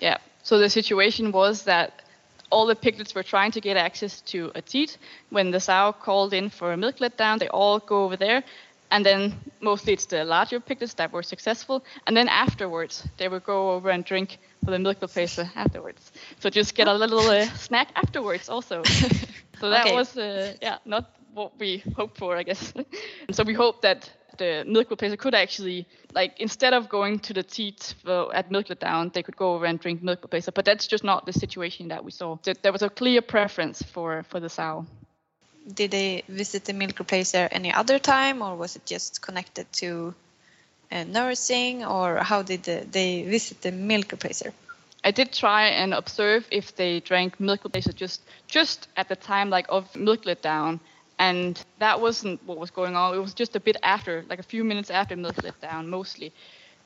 Yeah. 0.00 0.18
So 0.42 0.58
the 0.58 0.70
situation 0.70 1.32
was 1.32 1.64
that 1.64 2.02
all 2.50 2.66
the 2.66 2.74
piglets 2.74 3.14
were 3.14 3.22
trying 3.22 3.52
to 3.52 3.60
get 3.60 3.76
access 3.76 4.20
to 4.22 4.50
a 4.54 4.62
teat. 4.62 4.98
When 5.30 5.50
the 5.50 5.60
sow 5.60 5.92
called 5.92 6.32
in 6.34 6.50
for 6.50 6.72
a 6.72 6.76
milk 6.76 6.96
letdown, 6.98 7.38
they 7.38 7.48
all 7.48 7.78
go 7.78 8.04
over 8.04 8.16
there 8.16 8.42
and 8.90 9.04
then 9.04 9.34
mostly 9.60 9.92
it's 9.92 10.06
the 10.06 10.24
larger 10.24 10.60
piglets 10.60 10.94
that 10.94 11.12
were 11.12 11.22
successful 11.22 11.84
and 12.06 12.16
then 12.16 12.28
afterwards 12.28 13.06
they 13.18 13.28
would 13.28 13.44
go 13.44 13.70
over 13.72 13.90
and 13.90 14.04
drink 14.04 14.38
for 14.64 14.70
the 14.70 14.78
milk 14.78 15.00
replacer 15.00 15.48
afterwards 15.56 16.12
so 16.38 16.50
just 16.50 16.74
get 16.74 16.88
a 16.88 16.94
little 16.94 17.20
uh, 17.28 17.44
snack 17.54 17.88
afterwards 17.96 18.48
also 18.48 18.82
so 19.60 19.70
that 19.70 19.86
okay. 19.86 19.94
was 19.94 20.16
uh, 20.16 20.52
yeah 20.60 20.78
not 20.84 21.10
what 21.34 21.52
we 21.58 21.82
hoped 21.96 22.16
for 22.18 22.36
i 22.36 22.42
guess 22.42 22.72
so 23.30 23.42
we 23.44 23.54
hope 23.54 23.80
that 23.82 24.10
the 24.40 24.64
milk 24.66 24.88
replacer 24.88 25.18
could 25.18 25.34
actually 25.34 25.86
like 26.14 26.32
instead 26.40 26.72
of 26.78 26.88
going 26.88 27.18
to 27.26 27.32
the 27.32 27.42
teat 27.42 27.94
for, 28.02 28.34
at 28.34 28.50
milk 28.50 28.66
down 28.78 29.10
they 29.14 29.22
could 29.22 29.36
go 29.36 29.54
over 29.54 29.66
and 29.66 29.78
drink 29.78 30.02
milk 30.02 30.20
replacer 30.22 30.52
but 30.52 30.64
that's 30.64 30.86
just 30.88 31.04
not 31.04 31.26
the 31.26 31.32
situation 31.32 31.88
that 31.88 32.02
we 32.04 32.10
saw. 32.10 32.36
There 32.62 32.72
was 32.72 32.82
a 32.82 32.90
clear 32.90 33.22
preference 33.22 33.82
for 33.82 34.22
for 34.30 34.40
the 34.40 34.48
sow. 34.48 34.86
Did 35.80 35.90
they 35.90 36.22
visit 36.28 36.64
the 36.64 36.72
milk 36.72 36.96
replacer 37.02 37.48
any 37.52 37.70
other 37.80 37.98
time 37.98 38.42
or 38.42 38.56
was 38.56 38.76
it 38.76 38.84
just 38.86 39.22
connected 39.26 39.66
to 39.80 40.14
uh, 40.90 41.04
nursing 41.04 41.84
or 41.84 42.16
how 42.30 42.42
did 42.42 42.62
the, 42.64 42.86
they 42.90 43.22
visit 43.22 43.60
the 43.60 43.72
milk 43.72 44.08
replacer? 44.08 44.52
I 45.04 45.12
did 45.12 45.32
try 45.32 45.68
and 45.82 45.94
observe 45.94 46.46
if 46.50 46.74
they 46.76 47.00
drank 47.00 47.40
milk 47.40 47.62
replacer 47.62 47.94
just 47.94 48.20
just 48.56 48.88
at 48.96 49.08
the 49.08 49.16
time 49.16 49.50
like 49.50 49.66
of 49.68 49.84
milk 49.94 50.24
let 50.24 50.42
down 50.42 50.80
and 51.20 51.62
that 51.78 52.00
wasn't 52.00 52.42
what 52.46 52.58
was 52.58 52.70
going 52.70 52.96
on. 52.96 53.14
It 53.14 53.18
was 53.18 53.34
just 53.34 53.54
a 53.56 53.60
bit 53.60 53.76
after, 53.82 54.24
like 54.30 54.40
a 54.40 54.48
few 54.54 54.64
minutes 54.64 54.90
after 54.90 55.16
milk 55.16 55.42
let 55.44 55.60
down 55.60 55.88
mostly. 55.90 56.32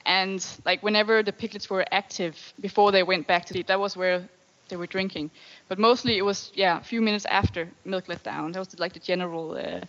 And 0.07 0.45
like 0.67 0.83
whenever 0.83 1.23
the 1.23 1.33
piglets 1.33 1.71
were 1.71 1.85
active 1.93 2.35
before 2.61 2.93
they 2.93 3.05
went 3.05 3.27
back 3.29 3.47
to 3.47 3.55
sleep, 3.55 3.69
that 3.69 3.81
was 3.81 3.97
where 3.97 4.29
they 4.69 4.77
were 4.77 4.89
drinking. 4.89 5.31
But 5.69 5.79
mostly 5.79 6.19
it 6.19 6.25
was 6.25 6.53
yeah 6.55 6.79
a 6.81 6.85
few 6.85 7.01
minutes 7.01 7.27
after 7.27 7.69
milk 7.85 8.09
let 8.09 8.23
down. 8.25 8.53
That 8.53 8.59
was 8.59 8.79
like 8.79 8.93
the 8.95 9.01
general 9.13 9.53
uh, 9.57 9.81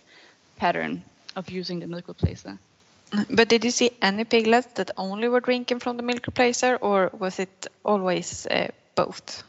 pattern 0.56 1.02
of 1.36 1.50
using 1.50 1.80
the 1.80 1.86
milk 1.88 2.06
replacer. 2.06 2.58
But 3.30 3.48
did 3.48 3.64
you 3.64 3.70
see 3.70 3.90
any 4.02 4.24
piglets 4.24 4.68
that 4.74 4.90
only 4.96 5.28
were 5.28 5.40
drinking 5.40 5.80
from 5.80 5.96
the 5.96 6.02
milk 6.02 6.22
replacer, 6.22 6.78
or 6.80 7.10
was 7.18 7.38
it 7.40 7.66
always 7.84 8.46
uh, 8.46 8.68
both? 8.94 9.44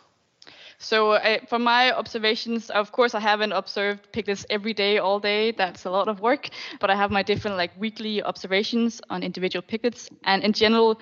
So, 0.79 1.13
uh, 1.13 1.39
from 1.47 1.63
my 1.63 1.91
observations, 1.91 2.69
of 2.69 2.91
course, 2.91 3.15
I 3.15 3.19
haven't 3.19 3.51
observed 3.51 4.11
piglets 4.11 4.45
every 4.49 4.73
day, 4.73 4.99
all 4.99 5.19
day. 5.19 5.51
That's 5.51 5.85
a 5.85 5.89
lot 5.89 6.07
of 6.07 6.19
work. 6.19 6.49
But 6.79 6.91
I 6.91 6.95
have 6.95 7.09
my 7.11 7.23
different, 7.23 7.57
like, 7.57 7.71
weekly 7.79 8.21
observations 8.21 9.01
on 9.09 9.23
individual 9.23 9.63
piglets. 9.63 10.07
And 10.23 10.43
in 10.43 10.53
general, 10.53 10.99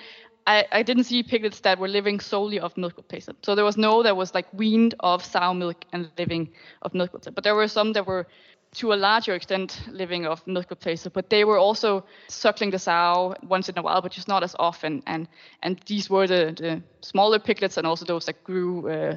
I, 0.48 0.65
I 0.72 0.82
didn't 0.84 1.03
see 1.05 1.24
piglets 1.24 1.60
that 1.62 1.77
were 1.79 1.89
living 1.89 2.20
solely 2.22 2.60
off 2.60 2.77
milk 2.77 2.96
replacer. 2.96 3.36
So 3.44 3.53
there 3.55 3.65
was 3.65 3.77
no 3.77 4.01
that 4.03 4.15
was 4.15 4.34
like 4.34 4.48
weaned 4.53 4.96
of 5.00 5.25
sow 5.25 5.53
milk 5.53 5.84
and 5.91 6.10
living 6.17 6.50
of 6.82 6.94
milk 6.94 7.12
replacer. 7.12 7.36
But 7.36 7.44
there 7.44 7.55
were 7.55 7.67
some 7.67 7.91
that 7.94 8.08
were 8.08 8.27
to 8.75 8.94
a 8.94 8.96
larger 8.96 9.34
extent 9.34 9.82
living 9.91 10.25
off 10.25 10.46
milk 10.48 10.70
replacer, 10.70 11.12
but 11.12 11.29
they 11.29 11.44
were 11.44 11.58
also 11.58 12.05
suckling 12.27 12.70
the 12.72 12.79
sow 12.79 13.36
once 13.44 13.70
in 13.70 13.77
a 13.77 13.82
while, 13.82 14.01
but 14.01 14.12
just 14.12 14.27
not 14.27 14.44
as 14.44 14.55
often. 14.60 15.01
And 15.08 15.27
and 15.63 15.79
these 15.88 16.10
were 16.10 16.27
the, 16.27 16.53
the 16.58 16.84
smaller 17.01 17.39
piglets 17.39 17.77
and 17.77 17.88
also 17.88 18.05
those 18.05 18.25
that 18.25 18.44
grew 18.44 18.89
uh, 18.89 19.15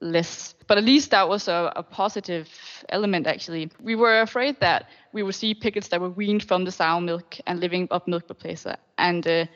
less. 0.00 0.54
But 0.66 0.78
at 0.78 0.84
least 0.84 1.10
that 1.10 1.28
was 1.28 1.48
a, 1.48 1.72
a, 1.76 1.82
positive 1.82 2.48
element, 2.88 3.26
actually. 3.26 3.70
We 3.80 3.94
were 3.94 4.20
afraid 4.20 4.60
that 4.60 4.86
we 5.12 5.22
would 5.22 5.34
see 5.34 5.54
pickets 5.54 5.88
that 5.88 6.00
were 6.00 6.10
weaned 6.10 6.44
from 6.44 6.64
the 6.64 6.70
sow 6.70 7.00
milk 7.00 7.36
and 7.46 7.60
living 7.60 7.88
off 7.90 8.06
milk 8.06 8.28
replacer. 8.28 8.76
And 8.96 9.26
uh, 9.26 9.46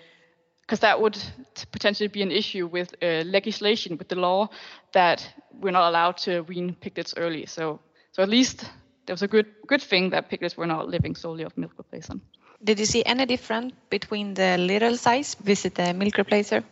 because 0.62 0.80
that 0.80 1.00
would 1.00 1.18
potentially 1.70 2.08
be 2.08 2.22
an 2.22 2.30
issue 2.30 2.66
with 2.66 2.94
uh, 3.02 3.24
legislation, 3.26 3.98
with 3.98 4.08
the 4.08 4.16
law 4.16 4.48
that 4.92 5.28
we're 5.60 5.72
not 5.72 5.88
allowed 5.88 6.16
to 6.16 6.40
wean 6.42 6.74
piglets 6.80 7.14
early. 7.16 7.46
So, 7.46 7.80
so 8.12 8.22
at 8.22 8.28
least 8.28 8.70
there 9.06 9.12
was 9.12 9.22
a 9.22 9.28
good 9.28 9.46
good 9.66 9.82
thing 9.82 10.10
that 10.10 10.30
piglets 10.30 10.56
were 10.56 10.66
not 10.66 10.88
living 10.88 11.14
solely 11.14 11.44
off 11.44 11.56
milk 11.56 11.72
replacer. 11.76 12.20
Did 12.64 12.78
you 12.78 12.86
see 12.86 13.04
any 13.04 13.26
difference 13.26 13.72
between 13.90 14.34
the 14.34 14.56
little 14.56 14.96
size 14.96 15.34
visit 15.34 15.74
the 15.74 15.92
milk 15.92 16.14
replacer? 16.14 16.62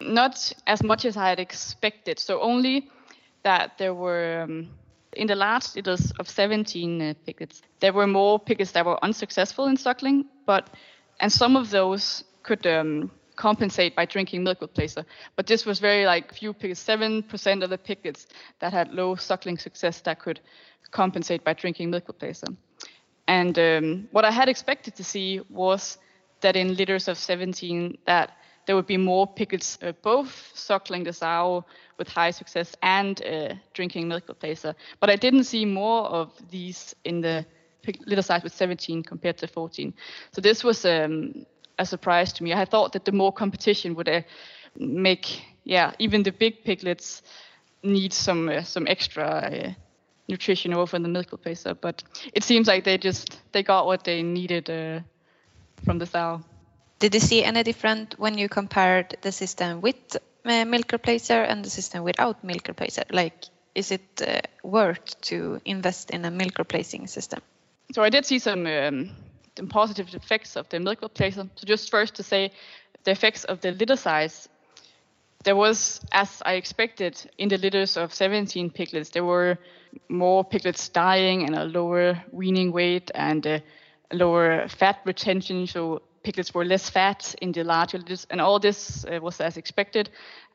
Not 0.00 0.52
as 0.66 0.82
much 0.82 1.04
as 1.04 1.16
I 1.16 1.28
had 1.28 1.38
expected. 1.38 2.18
So 2.18 2.40
only 2.40 2.88
that 3.44 3.78
there 3.78 3.94
were 3.94 4.42
um, 4.42 4.68
In 5.16 5.26
the 5.26 5.34
large 5.34 5.74
litters 5.76 6.12
of 6.18 6.28
17 6.28 7.02
uh, 7.02 7.14
piglets, 7.26 7.62
there 7.80 7.92
were 7.92 8.06
more 8.06 8.38
piglets 8.38 8.72
that 8.72 8.84
were 8.84 8.98
unsuccessful 9.04 9.66
in 9.66 9.76
suckling, 9.76 10.24
but 10.46 10.70
and 11.20 11.30
some 11.30 11.56
of 11.56 11.70
those 11.70 12.24
could 12.42 12.66
um, 12.66 13.10
compensate 13.36 13.94
by 13.94 14.06
drinking 14.06 14.42
milk 14.42 14.60
replacer. 14.60 15.04
But 15.36 15.46
this 15.46 15.64
was 15.64 15.78
very 15.78 16.04
like 16.06 16.34
few 16.34 16.54
seven 16.74 17.22
percent 17.22 17.62
of 17.62 17.70
the 17.70 17.78
piglets 17.78 18.26
that 18.58 18.72
had 18.72 18.92
low 18.92 19.14
suckling 19.16 19.58
success 19.58 20.00
that 20.02 20.18
could 20.18 20.40
compensate 20.90 21.44
by 21.44 21.52
drinking 21.54 21.90
milk 21.90 22.06
replacer. 22.06 22.56
And 23.26 23.58
um, 23.58 24.08
what 24.10 24.24
I 24.24 24.30
had 24.30 24.48
expected 24.48 24.94
to 24.96 25.04
see 25.04 25.40
was 25.48 25.98
that 26.40 26.56
in 26.56 26.74
litters 26.74 27.08
of 27.08 27.16
17 27.16 27.98
that 28.06 28.30
there 28.66 28.76
would 28.76 28.86
be 28.86 28.96
more 28.96 29.26
piglets 29.26 29.78
uh, 29.82 29.92
both 30.02 30.50
suckling 30.54 31.04
the 31.04 31.12
sow 31.12 31.64
with 31.98 32.08
high 32.08 32.30
success 32.30 32.74
and 32.82 33.22
uh, 33.24 33.54
drinking 33.72 34.08
milk 34.08 34.26
replacer. 34.26 34.74
But 35.00 35.10
I 35.10 35.16
didn't 35.16 35.44
see 35.44 35.64
more 35.64 36.04
of 36.04 36.32
these 36.50 36.94
in 37.04 37.20
the 37.20 37.46
litter 38.06 38.22
size 38.22 38.42
with 38.42 38.54
17 38.54 39.02
compared 39.02 39.38
to 39.38 39.46
14. 39.46 39.92
So 40.32 40.40
this 40.40 40.64
was 40.64 40.84
um, 40.84 41.46
a 41.78 41.86
surprise 41.86 42.32
to 42.34 42.44
me. 42.44 42.52
I 42.52 42.64
thought 42.64 42.92
that 42.92 43.04
the 43.04 43.12
more 43.12 43.32
competition 43.32 43.94
would 43.94 44.08
uh, 44.08 44.22
make, 44.76 45.42
yeah, 45.64 45.92
even 45.98 46.22
the 46.22 46.32
big 46.32 46.64
piglets 46.64 47.22
need 47.82 48.12
some 48.12 48.48
uh, 48.48 48.62
some 48.62 48.86
extra 48.86 49.24
uh, 49.24 49.72
nutrition 50.28 50.72
over 50.72 50.98
the 50.98 51.08
milk 51.08 51.30
replacer. 51.30 51.76
But 51.78 52.02
it 52.32 52.42
seems 52.44 52.66
like 52.66 52.84
they 52.84 52.98
just 52.98 53.40
they 53.52 53.62
got 53.62 53.86
what 53.86 54.04
they 54.04 54.22
needed 54.22 54.70
uh, 54.70 55.00
from 55.84 55.98
the 55.98 56.06
sow. 56.06 56.40
Did 57.04 57.12
you 57.12 57.20
see 57.20 57.44
any 57.44 57.62
different 57.62 58.18
when 58.18 58.38
you 58.38 58.48
compared 58.48 59.18
the 59.20 59.30
system 59.30 59.82
with 59.82 60.16
uh, 60.16 60.64
milk 60.64 60.86
replacer 60.86 61.46
and 61.46 61.62
the 61.62 61.68
system 61.68 62.02
without 62.02 62.42
milk 62.42 62.62
replacer? 62.62 63.04
Like, 63.12 63.44
is 63.74 63.90
it 63.90 64.22
uh, 64.26 64.40
worth 64.62 65.20
to 65.28 65.60
invest 65.66 66.08
in 66.12 66.24
a 66.24 66.30
milk 66.30 66.58
replacing 66.58 67.06
system? 67.08 67.42
So 67.92 68.02
I 68.02 68.08
did 68.08 68.24
see 68.24 68.38
some, 68.38 68.66
um, 68.66 69.10
positive 69.68 70.14
effects 70.14 70.56
of 70.56 70.70
the 70.70 70.80
milk 70.80 71.02
replacer. 71.02 71.46
So 71.56 71.66
just 71.66 71.90
first 71.90 72.14
to 72.14 72.22
say, 72.22 72.52
the 73.02 73.10
effects 73.10 73.44
of 73.44 73.60
the 73.60 73.72
litter 73.72 73.96
size. 73.96 74.48
There 75.44 75.56
was, 75.56 76.00
as 76.10 76.40
I 76.46 76.54
expected, 76.54 77.20
in 77.36 77.50
the 77.50 77.58
litters 77.58 77.98
of 77.98 78.14
17 78.14 78.70
piglets, 78.70 79.10
there 79.10 79.26
were 79.26 79.58
more 80.08 80.42
piglets 80.42 80.88
dying 80.88 81.44
and 81.44 81.54
a 81.54 81.64
lower 81.64 82.24
weaning 82.32 82.72
weight 82.72 83.10
and 83.14 83.44
a 83.44 83.62
lower 84.10 84.68
fat 84.68 85.00
retention. 85.04 85.66
So 85.66 86.00
piglets 86.24 86.54
were 86.54 86.64
less 86.64 86.90
fat 86.90 87.34
in 87.40 87.52
the 87.52 87.62
larger 87.62 87.98
litters, 87.98 88.26
and 88.30 88.40
all 88.40 88.58
this 88.58 89.04
uh, 89.04 89.20
was 89.20 89.40
as 89.40 89.56
expected. 89.56 90.10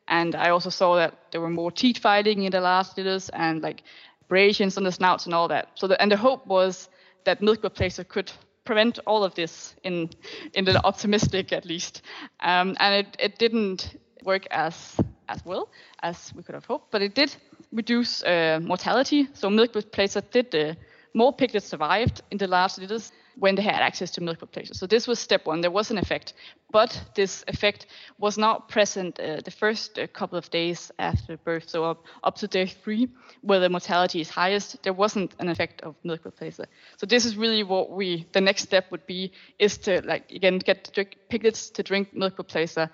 And 0.08 0.34
I 0.34 0.50
also 0.50 0.70
saw 0.70 0.96
that 0.96 1.14
there 1.30 1.40
were 1.40 1.50
more 1.50 1.70
teeth 1.70 1.98
fighting 1.98 2.42
in 2.42 2.50
the 2.50 2.60
last 2.60 2.98
litters 2.98 3.30
and 3.30 3.62
like 3.62 3.82
abrasions 4.22 4.76
on 4.76 4.84
the 4.84 4.92
snouts 4.92 5.26
and 5.26 5.34
all 5.34 5.48
that. 5.48 5.68
So 5.74 5.86
the, 5.86 6.00
and 6.02 6.10
the 6.10 6.16
hope 6.16 6.46
was 6.46 6.88
that 7.24 7.40
milk 7.40 7.62
replacer 7.62 8.06
could 8.06 8.32
prevent 8.64 8.98
all 9.06 9.24
of 9.24 9.34
this 9.34 9.74
in 9.82 10.10
in 10.54 10.64
the 10.64 10.84
optimistic 10.84 11.52
at 11.52 11.64
least. 11.64 12.02
Um, 12.40 12.76
and 12.80 13.06
it, 13.06 13.16
it 13.18 13.38
didn't 13.38 13.96
work 14.24 14.46
as 14.50 14.96
as 15.28 15.44
well 15.44 15.68
as 16.02 16.32
we 16.34 16.42
could 16.42 16.54
have 16.54 16.66
hoped, 16.66 16.90
but 16.90 17.02
it 17.02 17.14
did 17.14 17.36
reduce 17.72 18.24
uh, 18.24 18.58
mortality. 18.62 19.28
So 19.32 19.50
milk 19.50 19.72
replacer 19.72 20.22
did 20.30 20.54
uh, 20.54 20.74
more 21.14 21.32
piglets 21.32 21.68
survived 21.68 22.22
in 22.30 22.38
the 22.38 22.46
last 22.46 22.78
litters 22.78 23.12
when 23.40 23.54
they 23.56 23.62
had 23.62 23.82
access 23.82 24.10
to 24.10 24.20
milk 24.20 24.40
replacers. 24.42 24.78
So 24.78 24.86
this 24.86 25.08
was 25.08 25.18
step 25.18 25.46
one. 25.46 25.62
There 25.62 25.70
was 25.70 25.90
an 25.90 25.98
effect, 25.98 26.34
but 26.70 27.00
this 27.14 27.42
effect 27.48 27.86
was 28.18 28.36
not 28.36 28.68
present 28.68 29.18
uh, 29.18 29.40
the 29.44 29.50
first 29.50 29.98
uh, 29.98 30.06
couple 30.06 30.38
of 30.38 30.50
days 30.50 30.92
after 30.98 31.38
birth. 31.38 31.68
So 31.68 31.84
up, 31.84 32.04
up 32.22 32.36
to 32.36 32.46
day 32.46 32.66
three, 32.66 33.08
where 33.40 33.60
the 33.60 33.68
mortality 33.68 34.20
is 34.20 34.28
highest, 34.28 34.82
there 34.82 34.92
wasn't 34.92 35.34
an 35.38 35.48
effect 35.48 35.80
of 35.80 35.94
milk 36.04 36.24
replacer. 36.24 36.66
So 36.98 37.06
this 37.06 37.24
is 37.24 37.36
really 37.36 37.62
what 37.62 37.90
we, 37.90 38.26
the 38.32 38.40
next 38.40 38.62
step 38.62 38.90
would 38.90 39.06
be, 39.06 39.32
is 39.58 39.78
to 39.78 40.02
like 40.02 40.30
again 40.30 40.58
get 40.58 40.92
piglets 41.30 41.70
to 41.70 41.82
drink 41.82 42.14
milk 42.14 42.36
replacer 42.36 42.90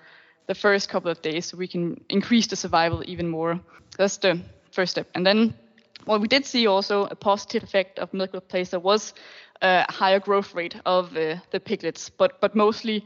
the 0.47 0.55
first 0.55 0.89
couple 0.89 1.11
of 1.11 1.21
days, 1.21 1.47
so 1.47 1.57
we 1.57 1.67
can 1.67 1.99
increase 2.09 2.47
the 2.47 2.55
survival 2.55 3.03
even 3.05 3.27
more. 3.27 3.59
That's 3.97 4.17
the 4.17 4.39
first 4.71 4.91
step, 4.91 5.07
and 5.13 5.25
then 5.25 5.53
what 6.05 6.21
we 6.21 6.27
did 6.27 6.45
see 6.45 6.67
also 6.67 7.05
a 7.05 7.15
positive 7.15 7.63
effect 7.63 7.99
of 7.99 8.13
milk 8.13 8.31
replacer 8.31 8.81
was 8.81 9.13
a 9.61 9.85
higher 9.91 10.19
growth 10.19 10.55
rate 10.55 10.75
of 10.85 11.15
uh, 11.17 11.35
the 11.51 11.59
piglets, 11.59 12.09
but 12.09 12.39
but 12.41 12.55
mostly 12.55 13.05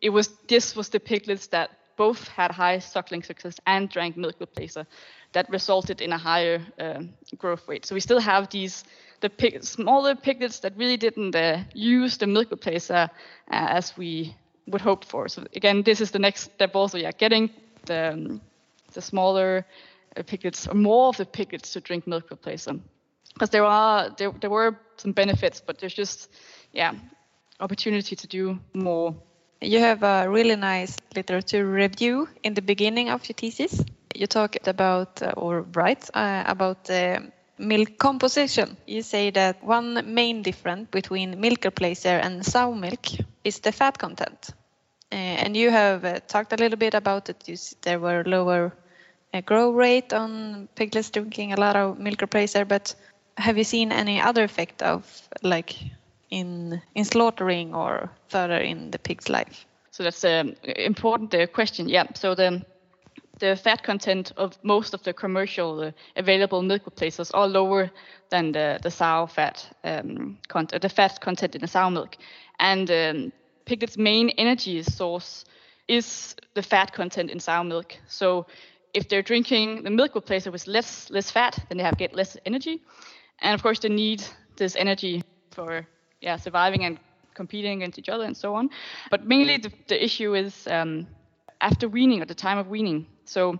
it 0.00 0.10
was 0.10 0.28
this 0.48 0.76
was 0.76 0.88
the 0.88 1.00
piglets 1.00 1.48
that 1.48 1.70
both 1.96 2.28
had 2.28 2.50
high 2.50 2.78
suckling 2.78 3.22
success 3.22 3.60
and 3.66 3.88
drank 3.88 4.16
milk 4.16 4.38
replacer 4.38 4.86
that 5.32 5.48
resulted 5.50 6.00
in 6.00 6.12
a 6.12 6.18
higher 6.18 6.60
uh, 6.78 7.02
growth 7.38 7.68
rate. 7.68 7.86
So 7.86 7.94
we 7.94 8.00
still 8.00 8.20
have 8.20 8.48
these 8.50 8.84
the 9.20 9.30
pig, 9.30 9.62
smaller 9.62 10.14
piglets 10.16 10.60
that 10.60 10.76
really 10.76 10.96
didn't 10.96 11.36
uh, 11.36 11.58
use 11.74 12.18
the 12.18 12.26
milk 12.26 12.50
replacer 12.50 13.04
uh, 13.04 13.08
as 13.48 13.96
we 13.96 14.34
would 14.66 14.80
hope 14.80 15.04
for. 15.04 15.28
So 15.28 15.44
again, 15.54 15.82
this 15.82 16.00
is 16.00 16.10
the 16.10 16.18
next 16.18 16.52
step 16.54 16.74
also. 16.74 16.98
Yeah, 16.98 17.12
getting 17.12 17.50
the 17.86 18.12
um, 18.12 18.40
the 18.94 19.00
smaller 19.00 19.64
uh, 20.16 20.22
piglets 20.22 20.66
or 20.66 20.74
more 20.74 21.08
of 21.08 21.16
the 21.16 21.24
piglets 21.24 21.72
to 21.72 21.80
drink 21.80 22.06
milk 22.06 22.28
replacer 22.30 22.80
because 23.34 23.50
there 23.50 23.64
are 23.64 24.10
there, 24.16 24.32
there 24.40 24.50
were 24.50 24.78
some 24.96 25.12
benefits 25.12 25.60
but 25.60 25.78
there's 25.78 25.94
just 25.94 26.28
yeah 26.72 26.92
opportunity 27.60 28.16
to 28.16 28.26
do 28.26 28.58
more. 28.74 29.14
You 29.60 29.78
have 29.80 30.02
a 30.02 30.28
really 30.28 30.56
nice 30.56 30.96
literature 31.14 31.64
review 31.66 32.28
in 32.42 32.54
the 32.54 32.62
beginning 32.62 33.08
of 33.10 33.26
your 33.28 33.34
thesis. 33.34 33.82
You 34.14 34.26
talked 34.26 34.66
about 34.68 35.22
uh, 35.22 35.32
or 35.36 35.62
write 35.74 36.10
uh, 36.14 36.42
about 36.46 36.84
the 36.84 37.30
milk 37.58 37.98
composition. 37.98 38.76
You 38.86 39.02
say 39.02 39.30
that 39.30 39.62
one 39.62 40.14
main 40.14 40.42
difference 40.42 40.88
between 40.90 41.40
milk 41.40 41.60
replacer 41.60 42.20
and 42.22 42.44
sow 42.44 42.74
milk 42.74 43.06
is 43.44 43.60
the 43.60 43.72
fat 43.72 43.98
content. 43.98 44.50
Uh, 45.12 45.14
and 45.14 45.56
you 45.56 45.70
have 45.70 46.04
uh, 46.04 46.20
talked 46.26 46.52
a 46.52 46.56
little 46.56 46.78
bit 46.78 46.94
about 46.94 47.28
it. 47.28 47.48
You, 47.48 47.56
there 47.82 48.00
were 48.00 48.24
lower 48.24 48.72
uh, 49.32 49.40
growth 49.40 49.74
rate 49.76 50.12
on 50.12 50.68
piglets 50.74 51.10
drinking 51.10 51.52
a 51.52 51.60
lot 51.60 51.76
of 51.76 51.98
milk 51.98 52.18
replacer 52.18 52.66
but 52.66 52.94
have 53.36 53.58
you 53.58 53.64
seen 53.64 53.92
any 53.92 54.20
other 54.20 54.44
effect 54.44 54.82
of 54.82 55.28
like 55.42 55.76
in 56.30 56.80
in 56.94 57.04
slaughtering 57.04 57.74
or 57.74 58.10
further 58.28 58.58
in 58.58 58.90
the 58.90 58.98
pig's 58.98 59.28
life? 59.28 59.66
So 59.90 60.02
that's 60.02 60.24
an 60.24 60.56
important 60.64 61.34
uh, 61.34 61.46
question. 61.46 61.88
Yeah. 61.88 62.06
So 62.14 62.34
the 62.34 62.64
the 63.38 63.56
fat 63.56 63.82
content 63.82 64.32
of 64.36 64.58
most 64.62 64.94
of 64.94 65.02
the 65.02 65.12
commercial 65.12 65.80
uh, 65.80 65.92
available 66.16 66.62
milk 66.62 66.82
replacers 66.86 67.30
are 67.32 67.48
lower 67.48 67.90
than 68.30 68.52
the, 68.52 68.78
the 68.82 68.90
sow 68.90 69.26
fat 69.26 69.66
um, 69.84 70.38
content, 70.48 70.82
the 70.82 70.88
fat 70.88 71.20
content 71.20 71.54
in 71.54 71.60
the 71.60 71.66
sow 71.66 71.90
milk. 71.90 72.16
And 72.60 72.90
um, 72.90 73.32
piglet's 73.64 73.98
main 73.98 74.30
energy 74.30 74.82
source 74.82 75.44
is 75.88 76.36
the 76.54 76.62
fat 76.62 76.92
content 76.92 77.30
in 77.30 77.40
sow 77.40 77.64
milk. 77.64 77.96
So 78.06 78.46
if 78.94 79.08
they're 79.08 79.22
drinking 79.22 79.82
the 79.82 79.90
milk 79.90 80.14
replacer 80.14 80.52
with 80.52 80.66
less 80.66 81.10
less 81.10 81.30
fat, 81.30 81.58
then 81.68 81.78
they 81.78 81.84
have 81.84 81.98
get 81.98 82.14
less 82.14 82.36
energy 82.46 82.80
and 83.42 83.54
of 83.54 83.62
course 83.62 83.78
they 83.80 83.88
need 83.88 84.22
this 84.56 84.76
energy 84.76 85.22
for 85.50 85.86
yeah 86.20 86.36
surviving 86.36 86.84
and 86.84 86.98
competing 87.34 87.82
against 87.82 87.98
each 87.98 88.08
other 88.08 88.24
and 88.24 88.36
so 88.36 88.54
on. 88.54 88.70
But 89.10 89.26
mainly 89.26 89.56
the, 89.58 89.72
the 89.88 90.02
issue 90.02 90.34
is 90.34 90.66
um, 90.66 91.06
after 91.60 91.88
weaning, 91.88 92.20
at 92.20 92.28
the 92.28 92.34
time 92.34 92.58
of 92.58 92.68
weaning. 92.68 93.06
So 93.24 93.58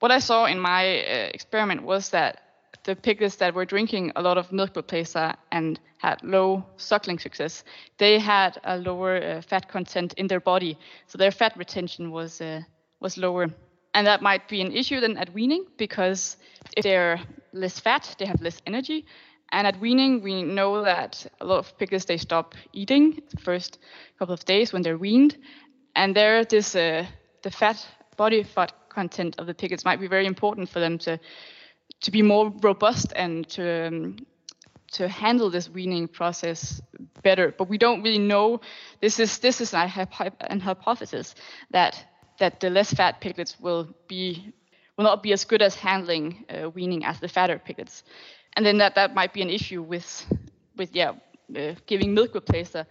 what 0.00 0.10
I 0.10 0.18
saw 0.18 0.46
in 0.46 0.58
my 0.58 1.00
uh, 1.00 1.30
experiment 1.34 1.82
was 1.82 2.10
that 2.10 2.42
the 2.84 2.94
piglets 2.96 3.36
that 3.36 3.54
were 3.54 3.64
drinking 3.64 4.12
a 4.16 4.22
lot 4.22 4.38
of 4.38 4.52
milk 4.52 4.74
replacer 4.74 5.34
and 5.50 5.80
had 5.98 6.22
low 6.22 6.64
suckling 6.76 7.18
success, 7.18 7.64
they 7.98 8.18
had 8.18 8.58
a 8.64 8.78
lower 8.78 9.16
uh, 9.16 9.40
fat 9.42 9.68
content 9.68 10.14
in 10.16 10.26
their 10.26 10.40
body, 10.40 10.78
so 11.06 11.18
their 11.18 11.32
fat 11.32 11.56
retention 11.56 12.10
was 12.10 12.40
uh, 12.40 12.60
was 13.00 13.16
lower. 13.18 13.48
And 13.96 14.06
that 14.06 14.20
might 14.20 14.46
be 14.46 14.60
an 14.60 14.72
issue 14.72 15.00
then 15.00 15.16
at 15.16 15.32
weaning 15.32 15.64
because 15.78 16.36
if 16.76 16.84
they're 16.84 17.18
less 17.54 17.80
fat, 17.80 18.14
they 18.18 18.26
have 18.26 18.42
less 18.42 18.60
energy. 18.66 19.06
And 19.52 19.66
at 19.66 19.80
weaning, 19.80 20.20
we 20.20 20.42
know 20.42 20.84
that 20.84 21.26
a 21.40 21.46
lot 21.46 21.60
of 21.60 21.78
piglets 21.78 22.04
they 22.04 22.18
stop 22.18 22.54
eating 22.74 23.22
the 23.30 23.40
first 23.40 23.78
couple 24.18 24.34
of 24.34 24.44
days 24.44 24.70
when 24.70 24.82
they're 24.82 24.98
weaned, 24.98 25.38
and 25.94 26.14
there 26.14 26.44
this 26.44 26.76
uh, 26.76 27.06
the 27.42 27.50
fat 27.50 27.86
body 28.18 28.42
fat 28.42 28.74
content 28.90 29.36
of 29.38 29.46
the 29.46 29.54
piglets 29.54 29.86
might 29.86 30.00
be 30.00 30.08
very 30.08 30.26
important 30.26 30.68
for 30.68 30.78
them 30.80 30.98
to 30.98 31.18
to 32.02 32.10
be 32.10 32.20
more 32.20 32.52
robust 32.60 33.14
and 33.16 33.48
to 33.48 33.86
um, 33.86 34.16
to 34.92 35.08
handle 35.08 35.48
this 35.48 35.70
weaning 35.70 36.06
process 36.06 36.82
better. 37.22 37.54
But 37.56 37.70
we 37.70 37.78
don't 37.78 38.02
really 38.02 38.18
know. 38.18 38.60
This 39.00 39.18
is 39.20 39.38
this 39.38 39.62
is 39.62 39.72
an 39.72 39.88
hypothesis 39.88 41.34
that 41.70 42.04
that 42.38 42.60
the 42.60 42.70
less 42.70 42.92
fat 42.92 43.20
piglets 43.20 43.58
will 43.60 43.88
be 44.08 44.52
will 44.96 45.04
not 45.04 45.22
be 45.22 45.32
as 45.32 45.44
good 45.44 45.62
as 45.62 45.74
handling 45.74 46.44
uh, 46.50 46.70
weaning 46.70 47.04
as 47.04 47.20
the 47.20 47.28
fatter 47.28 47.58
piglets, 47.58 48.02
and 48.56 48.64
then 48.64 48.78
that 48.78 48.94
that 48.94 49.14
might 49.14 49.32
be 49.32 49.42
an 49.42 49.50
issue 49.50 49.82
with 49.82 50.26
with 50.76 50.94
yeah 50.94 51.12
uh, 51.56 51.74
giving 51.86 52.14
milk 52.14 52.32
replacer 52.34 52.86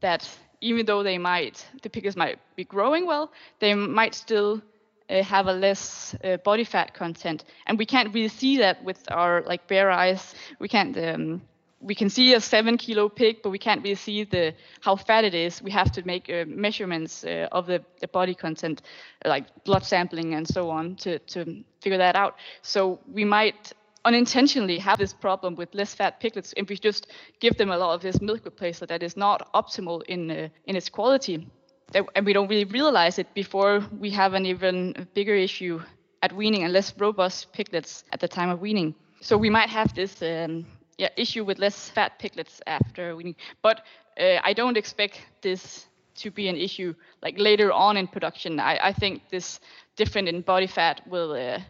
that 0.00 0.28
even 0.60 0.86
though 0.86 1.02
they 1.02 1.18
might 1.18 1.66
the 1.82 1.88
piglets 1.90 2.16
might 2.16 2.38
be 2.56 2.64
growing 2.64 3.06
well, 3.06 3.30
they 3.60 3.74
might 3.74 4.14
still 4.14 4.62
uh, 5.10 5.22
have 5.22 5.46
a 5.46 5.52
less 5.52 6.14
uh, 6.24 6.36
body 6.38 6.64
fat 6.64 6.94
content, 6.94 7.44
and 7.66 7.78
we 7.78 7.86
can't 7.86 8.12
really 8.14 8.28
see 8.28 8.58
that 8.58 8.82
with 8.84 9.02
our 9.10 9.42
like 9.42 9.66
bare 9.68 9.90
eyes. 9.90 10.34
We 10.58 10.68
can't. 10.68 10.96
Um, 10.96 11.42
we 11.80 11.94
can 11.94 12.08
see 12.08 12.34
a 12.34 12.40
seven 12.40 12.76
kilo 12.76 13.08
pig, 13.08 13.42
but 13.42 13.50
we 13.50 13.58
can't 13.58 13.82
really 13.82 13.96
see 13.96 14.24
the 14.24 14.54
how 14.80 14.96
fat 14.96 15.24
it 15.24 15.34
is. 15.34 15.62
We 15.62 15.70
have 15.70 15.92
to 15.92 16.06
make 16.06 16.30
uh, 16.30 16.44
measurements 16.46 17.24
uh, 17.24 17.48
of 17.52 17.66
the, 17.66 17.82
the 18.00 18.08
body 18.08 18.34
content, 18.34 18.82
like 19.24 19.64
blood 19.64 19.84
sampling 19.84 20.34
and 20.34 20.46
so 20.48 20.70
on, 20.70 20.96
to 20.96 21.18
to 21.18 21.64
figure 21.80 21.98
that 21.98 22.16
out. 22.16 22.36
So 22.62 23.00
we 23.12 23.24
might 23.24 23.72
unintentionally 24.04 24.78
have 24.78 24.98
this 24.98 25.12
problem 25.12 25.56
with 25.56 25.74
less 25.74 25.94
fat 25.94 26.20
piglets 26.20 26.54
if 26.56 26.68
we 26.68 26.76
just 26.76 27.08
give 27.40 27.56
them 27.56 27.70
a 27.70 27.76
lot 27.76 27.94
of 27.94 28.00
this 28.00 28.20
milk 28.20 28.44
replacer 28.44 28.86
that 28.86 29.02
is 29.02 29.16
not 29.16 29.52
optimal 29.52 30.02
in 30.04 30.30
uh, 30.30 30.48
in 30.66 30.76
its 30.76 30.88
quality 30.88 31.46
and 31.94 32.26
we 32.26 32.32
don't 32.32 32.48
really 32.48 32.64
realize 32.64 33.18
it 33.18 33.32
before 33.34 33.84
we 34.00 34.10
have 34.10 34.34
an 34.34 34.46
even 34.46 35.06
bigger 35.14 35.34
issue 35.34 35.80
at 36.22 36.32
weaning 36.32 36.64
and 36.64 36.72
less 36.72 36.92
robust 36.98 37.52
piglets 37.52 38.04
at 38.12 38.20
the 38.20 38.28
time 38.28 38.50
of 38.50 38.60
weaning. 38.60 38.94
So 39.20 39.36
we 39.36 39.50
might 39.50 39.68
have 39.68 39.94
this 39.94 40.22
um, 40.22 40.66
yeah, 40.98 41.08
issue 41.16 41.44
with 41.44 41.58
less 41.58 41.90
fat 41.90 42.18
piglets 42.18 42.60
after 42.66 43.16
weaning. 43.16 43.36
But 43.62 43.82
uh, 44.18 44.38
I 44.42 44.52
don't 44.52 44.76
expect 44.76 45.20
this 45.42 45.86
to 46.16 46.30
be 46.30 46.48
an 46.48 46.56
issue 46.56 46.94
like 47.22 47.38
later 47.38 47.70
on 47.72 47.96
in 47.96 48.06
production. 48.06 48.58
I, 48.58 48.78
I 48.82 48.92
think 48.92 49.28
this 49.30 49.60
different 49.96 50.28
in 50.28 50.40
body 50.40 50.66
fat 50.66 51.02
will 51.06 51.32
uh, 51.32 51.60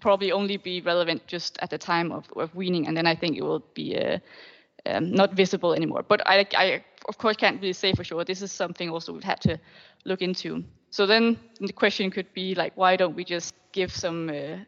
probably 0.00 0.32
only 0.32 0.56
be 0.58 0.80
relevant 0.80 1.26
just 1.26 1.58
at 1.60 1.70
the 1.70 1.78
time 1.78 2.12
of, 2.12 2.26
of 2.36 2.54
weaning, 2.54 2.86
and 2.86 2.96
then 2.96 3.06
I 3.06 3.14
think 3.14 3.36
it 3.36 3.42
will 3.42 3.64
be 3.74 3.98
uh, 3.98 4.18
um, 4.86 5.10
not 5.10 5.32
visible 5.32 5.72
anymore. 5.74 6.04
But 6.06 6.26
I, 6.26 6.46
I 6.56 6.84
of 7.08 7.18
course 7.18 7.36
can't 7.36 7.60
really 7.60 7.72
say 7.72 7.92
for 7.94 8.04
sure. 8.04 8.24
This 8.24 8.42
is 8.42 8.52
something 8.52 8.90
also 8.90 9.12
we've 9.12 9.24
had 9.24 9.40
to 9.42 9.58
look 10.04 10.20
into. 10.20 10.64
So 10.90 11.06
then 11.06 11.38
the 11.60 11.72
question 11.72 12.10
could 12.10 12.32
be 12.34 12.54
like, 12.54 12.72
why 12.76 12.96
don't 12.96 13.16
we 13.16 13.24
just 13.24 13.54
give 13.72 13.90
some 13.90 14.28
uh, 14.28 14.58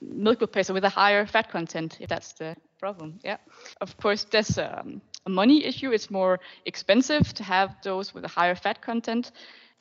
milk 0.00 0.40
replacer 0.40 0.74
with 0.74 0.84
a 0.84 0.88
higher 0.88 1.24
fat 1.26 1.50
content 1.50 1.98
if 2.00 2.08
that's 2.08 2.32
the 2.32 2.56
problem? 2.82 3.20
Yeah, 3.24 3.38
of 3.80 3.96
course 3.96 4.24
that's 4.24 4.58
um, 4.58 5.00
a 5.26 5.30
money 5.30 5.64
issue. 5.64 5.92
It's 5.92 6.10
more 6.10 6.40
expensive 6.66 7.32
to 7.34 7.44
have 7.44 7.70
those 7.84 8.12
with 8.14 8.24
a 8.24 8.28
higher 8.40 8.56
fat 8.56 8.82
content. 8.82 9.30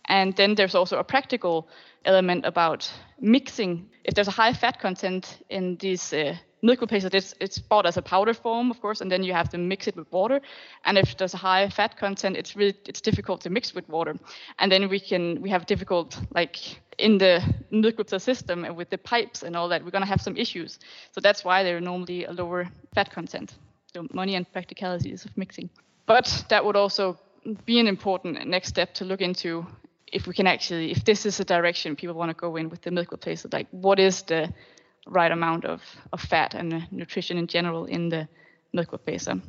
And 0.06 0.36
then 0.36 0.56
there's 0.56 0.76
also 0.76 0.98
a 1.00 1.04
practical 1.04 1.68
element 2.06 2.46
about 2.46 2.92
mixing. 3.20 3.90
If 4.04 4.14
there's 4.14 4.28
a 4.28 4.38
high 4.44 4.54
fat 4.54 4.80
content 4.80 5.40
in 5.50 5.78
these 5.78 6.14
uh, 6.14 6.36
milk 6.62 6.80
replacer, 6.80 7.13
it's, 7.13 7.34
it's 7.39 7.60
bought 7.60 7.86
as 7.86 7.97
a 7.97 8.02
powder 8.02 8.34
form, 8.34 8.71
of 8.71 8.82
course, 8.82 9.02
and 9.02 9.12
then 9.12 9.24
you 9.24 9.34
have 9.34 9.50
to 9.50 9.58
mix 9.58 9.88
it 9.88 9.95
with 9.95 10.12
water. 10.12 10.41
And 10.86 10.97
if 10.97 11.17
there's 11.17 11.34
a 11.34 11.38
high 11.38 11.69
fat 11.69 11.97
content, 11.97 12.38
it's 12.38 12.56
really 12.56 12.76
it's 12.88 13.02
difficult 13.02 13.41
to 13.41 13.50
mix 13.50 13.74
with 13.74 13.88
water. 13.89 14.15
And 14.60 14.71
then 14.71 14.89
we 14.89 15.00
can 15.00 15.41
we 15.41 15.50
have 15.50 15.65
difficult 15.65 16.19
like 16.34 16.58
in 16.97 17.17
the 17.17 17.41
milk 17.71 17.97
replacer 17.97 18.21
system 18.21 18.65
and 18.65 18.76
with 18.76 18.89
the 18.89 18.97
pipes 18.97 19.43
and 19.43 19.56
all 19.56 19.69
that, 19.69 19.84
we're 19.84 19.91
gonna 19.91 20.06
have 20.06 20.21
some 20.21 20.38
issues. 20.38 20.80
So 21.12 21.21
that's 21.21 21.43
why 21.43 21.63
they're 21.63 21.82
normally 21.82 22.26
a 22.26 22.32
lower 22.32 22.69
fat 22.93 23.12
content. 23.12 23.56
So 23.93 24.08
money 24.13 24.36
and 24.36 24.52
practicalities 24.52 25.26
of 25.26 25.36
mixing. 25.38 25.69
But 26.06 26.45
that 26.50 26.63
would 26.63 26.76
also 26.76 27.19
be 27.65 27.80
an 27.80 27.88
important 27.88 28.47
next 28.47 28.69
step 28.69 28.93
to 28.93 29.06
look 29.06 29.21
into 29.21 29.65
if 30.12 30.28
we 30.28 30.34
can 30.34 30.45
actually 30.45 30.91
if 30.91 31.04
this 31.06 31.26
is 31.26 31.39
a 31.39 31.45
direction 31.45 31.95
people 31.95 32.15
want 32.15 32.30
to 32.30 32.36
go 32.36 32.56
in 32.58 32.69
with 32.69 32.82
the 32.82 32.91
milk 32.91 33.10
replacer 33.10 33.52
like 33.52 33.67
what 33.71 34.00
is 34.00 34.21
the 34.24 34.54
right 35.08 35.32
amount 35.32 35.66
of, 35.66 35.82
of 36.14 36.22
fat 36.22 36.54
and 36.54 36.88
nutrition 36.92 37.38
in 37.38 37.48
general 37.48 37.86
in 37.86 38.10
the 38.10 38.28
milk 38.74 38.92
replacer 38.92 39.42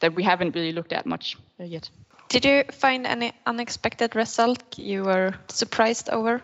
that 0.00 0.14
we 0.14 0.22
haven't 0.22 0.54
really 0.54 0.72
looked 0.72 0.92
at 0.92 1.06
much 1.06 1.36
uh, 1.60 1.64
yet. 1.64 1.90
Did 2.28 2.44
you 2.44 2.64
find 2.72 3.06
any 3.06 3.32
unexpected 3.46 4.16
result 4.16 4.78
you 4.78 5.04
were 5.04 5.34
surprised 5.48 6.10
over? 6.10 6.42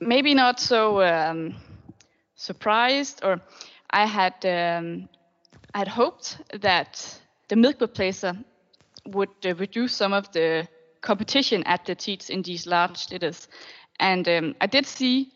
Maybe 0.00 0.34
not 0.34 0.60
so 0.60 1.02
um, 1.02 1.54
surprised, 2.34 3.20
or 3.24 3.40
I 3.90 4.06
had 4.06 4.34
um, 4.44 5.08
I 5.74 5.78
had 5.78 5.88
hoped 5.88 6.38
that 6.60 7.20
the 7.48 7.56
milk 7.56 7.78
replacer 7.78 8.44
would 9.06 9.30
uh, 9.44 9.54
reduce 9.54 9.94
some 9.94 10.12
of 10.12 10.30
the 10.32 10.68
competition 11.00 11.62
at 11.64 11.84
the 11.86 11.94
teats 11.94 12.30
in 12.30 12.42
these 12.42 12.66
large 12.66 13.10
litters, 13.10 13.48
and 13.98 14.28
um, 14.28 14.54
I 14.60 14.66
did 14.66 14.86
see 14.86 15.32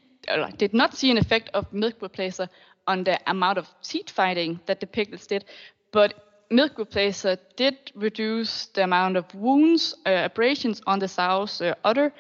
did 0.56 0.74
not 0.74 0.94
see 0.94 1.10
an 1.10 1.18
effect 1.18 1.50
of 1.54 1.72
milk 1.72 2.00
replacer 2.00 2.48
on 2.86 3.04
the 3.04 3.18
amount 3.30 3.58
of 3.58 3.68
teat 3.82 4.10
fighting 4.10 4.60
that 4.66 4.80
the 4.80 4.86
piglets 4.86 5.26
did, 5.26 5.44
but 5.92 6.14
milk 6.50 6.76
replacer 6.76 7.38
did 7.56 7.76
reduce 7.94 8.66
the 8.74 8.84
amount 8.84 9.16
of 9.16 9.34
wounds, 9.34 9.94
uh, 10.06 10.22
abrasions 10.24 10.82
on 10.86 10.98
the 10.98 11.08
sow's 11.08 11.60
uh, 11.60 11.74
udder, 11.84 12.12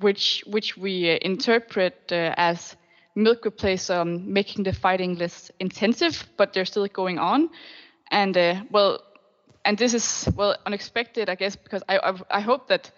which 0.00 0.42
which 0.46 0.76
we 0.76 1.10
uh, 1.10 1.18
interpret 1.22 2.12
uh, 2.12 2.34
as 2.36 2.76
milk 3.14 3.42
replacer 3.42 4.00
um, 4.00 4.32
making 4.32 4.64
the 4.64 4.72
fighting 4.72 5.16
less 5.16 5.50
intensive, 5.58 6.26
but 6.36 6.52
they're 6.52 6.64
still 6.64 6.86
going 6.86 7.18
on. 7.18 7.50
And 8.10 8.36
uh, 8.36 8.62
well, 8.70 9.00
and 9.64 9.76
this 9.76 9.94
is 9.94 10.28
well 10.36 10.56
unexpected, 10.66 11.28
I 11.28 11.34
guess, 11.34 11.56
because 11.56 11.82
I 11.88 11.98
I, 11.98 12.38
I 12.38 12.40
hope 12.40 12.68
that 12.68 12.90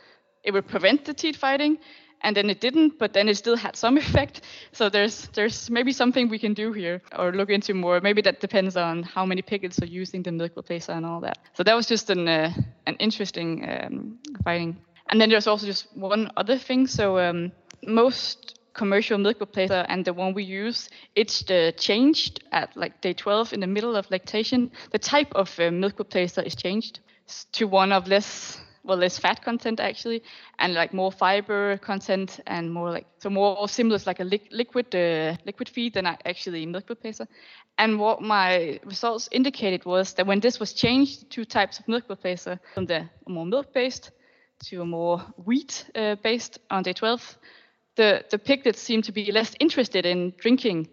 it 0.45 0.53
would 0.53 0.67
prevent 0.67 1.05
the 1.05 1.15
teat 1.15 1.37
fighting 1.37 1.79
and 2.23 2.37
then 2.37 2.51
it 2.51 2.61
didn't, 2.61 2.99
but 2.99 3.13
then 3.13 3.29
it 3.29 3.37
still 3.37 3.57
had 3.57 3.77
some 3.77 3.97
effect. 4.05 4.43
So 4.73 4.89
there's 4.89 5.29
there's 5.35 5.71
maybe 5.71 5.93
something 5.93 6.29
we 6.29 6.39
can 6.39 6.55
do 6.55 6.73
here 6.73 7.03
or 7.19 7.33
look 7.33 7.51
into 7.51 7.75
more. 7.75 8.01
Maybe 8.01 8.23
that 8.23 8.41
depends 8.41 8.77
on 8.77 9.03
how 9.03 9.27
many 9.27 9.43
piglets 9.43 9.81
are 9.83 9.87
using 9.87 10.23
the 10.23 10.33
milk 10.33 10.55
replacer 10.55 10.97
and 10.97 11.07
all 11.07 11.21
that. 11.21 11.39
So 11.55 11.63
that 11.63 11.75
was 11.75 11.87
just 11.87 12.11
an 12.11 12.29
uh, 12.29 12.53
an 12.87 12.97
interesting 12.97 13.69
um, 13.69 14.19
finding. 14.45 14.77
And 15.09 15.21
then 15.21 15.29
there's 15.29 15.47
also 15.47 15.67
just 15.67 15.95
one 15.97 16.31
other 16.37 16.57
thing. 16.57 16.87
So 16.87 17.19
um, 17.19 17.53
most 17.87 18.59
commercial 18.75 19.19
milk 19.19 19.39
replacer 19.39 19.85
and 19.89 20.05
the 20.05 20.13
one 20.13 20.33
we 20.33 20.45
use, 20.45 20.89
it's 21.15 21.51
uh, 21.51 21.73
changed 21.77 22.43
at 22.53 22.75
like 22.77 23.01
day 23.03 23.13
12 23.13 23.53
in 23.53 23.61
the 23.61 23.67
middle 23.67 23.97
of 23.97 24.11
lactation. 24.11 24.71
The 24.93 24.99
type 24.99 25.33
of 25.35 25.59
uh, 25.61 25.71
milk 25.71 25.97
replacer 25.99 26.45
is 26.45 26.55
changed 26.55 27.01
to 27.53 27.67
one 27.67 27.93
of 27.93 28.09
less 28.09 28.61
well 28.85 28.99
less 28.99 29.19
fat 29.19 29.43
content 29.43 29.81
actually 29.81 30.23
and 30.59 30.75
like 30.75 30.93
more 30.93 31.13
fiber 31.13 31.77
content 31.79 32.41
and 32.47 32.73
more 32.73 32.91
like 32.91 33.07
so 33.19 33.31
more 33.31 33.69
similar 33.69 33.99
to 33.99 34.09
like 34.09 34.21
a 34.21 34.25
li- 34.25 34.49
liquid 34.51 34.95
uh, 34.95 35.37
liquid 35.45 35.69
feed 35.69 35.95
than 35.95 36.07
actually 36.07 36.67
milk 36.67 36.87
replacer 36.89 37.27
and 37.79 37.99
what 37.99 38.21
my 38.21 38.79
results 38.85 39.29
indicated 39.33 39.85
was 39.85 40.15
that 40.15 40.27
when 40.27 40.41
this 40.41 40.59
was 40.61 40.73
changed 40.73 41.31
to 41.31 41.45
types 41.45 41.79
of 41.79 41.89
milk 41.89 42.07
replacer 42.09 42.59
from 42.75 42.87
the 42.87 43.09
more 43.29 43.47
milk 43.47 43.73
based 43.73 44.11
to 44.65 44.83
a 44.83 44.85
more 44.85 45.19
wheat 45.45 45.85
uh, 45.95 46.17
based 46.23 46.59
on 46.71 46.83
day 46.83 46.93
12 46.93 47.39
the 47.97 48.25
the 48.31 48.39
piglets 48.39 48.81
seemed 48.81 49.05
to 49.05 49.13
be 49.13 49.31
less 49.33 49.55
interested 49.61 50.07
in 50.07 50.33
drinking 50.39 50.89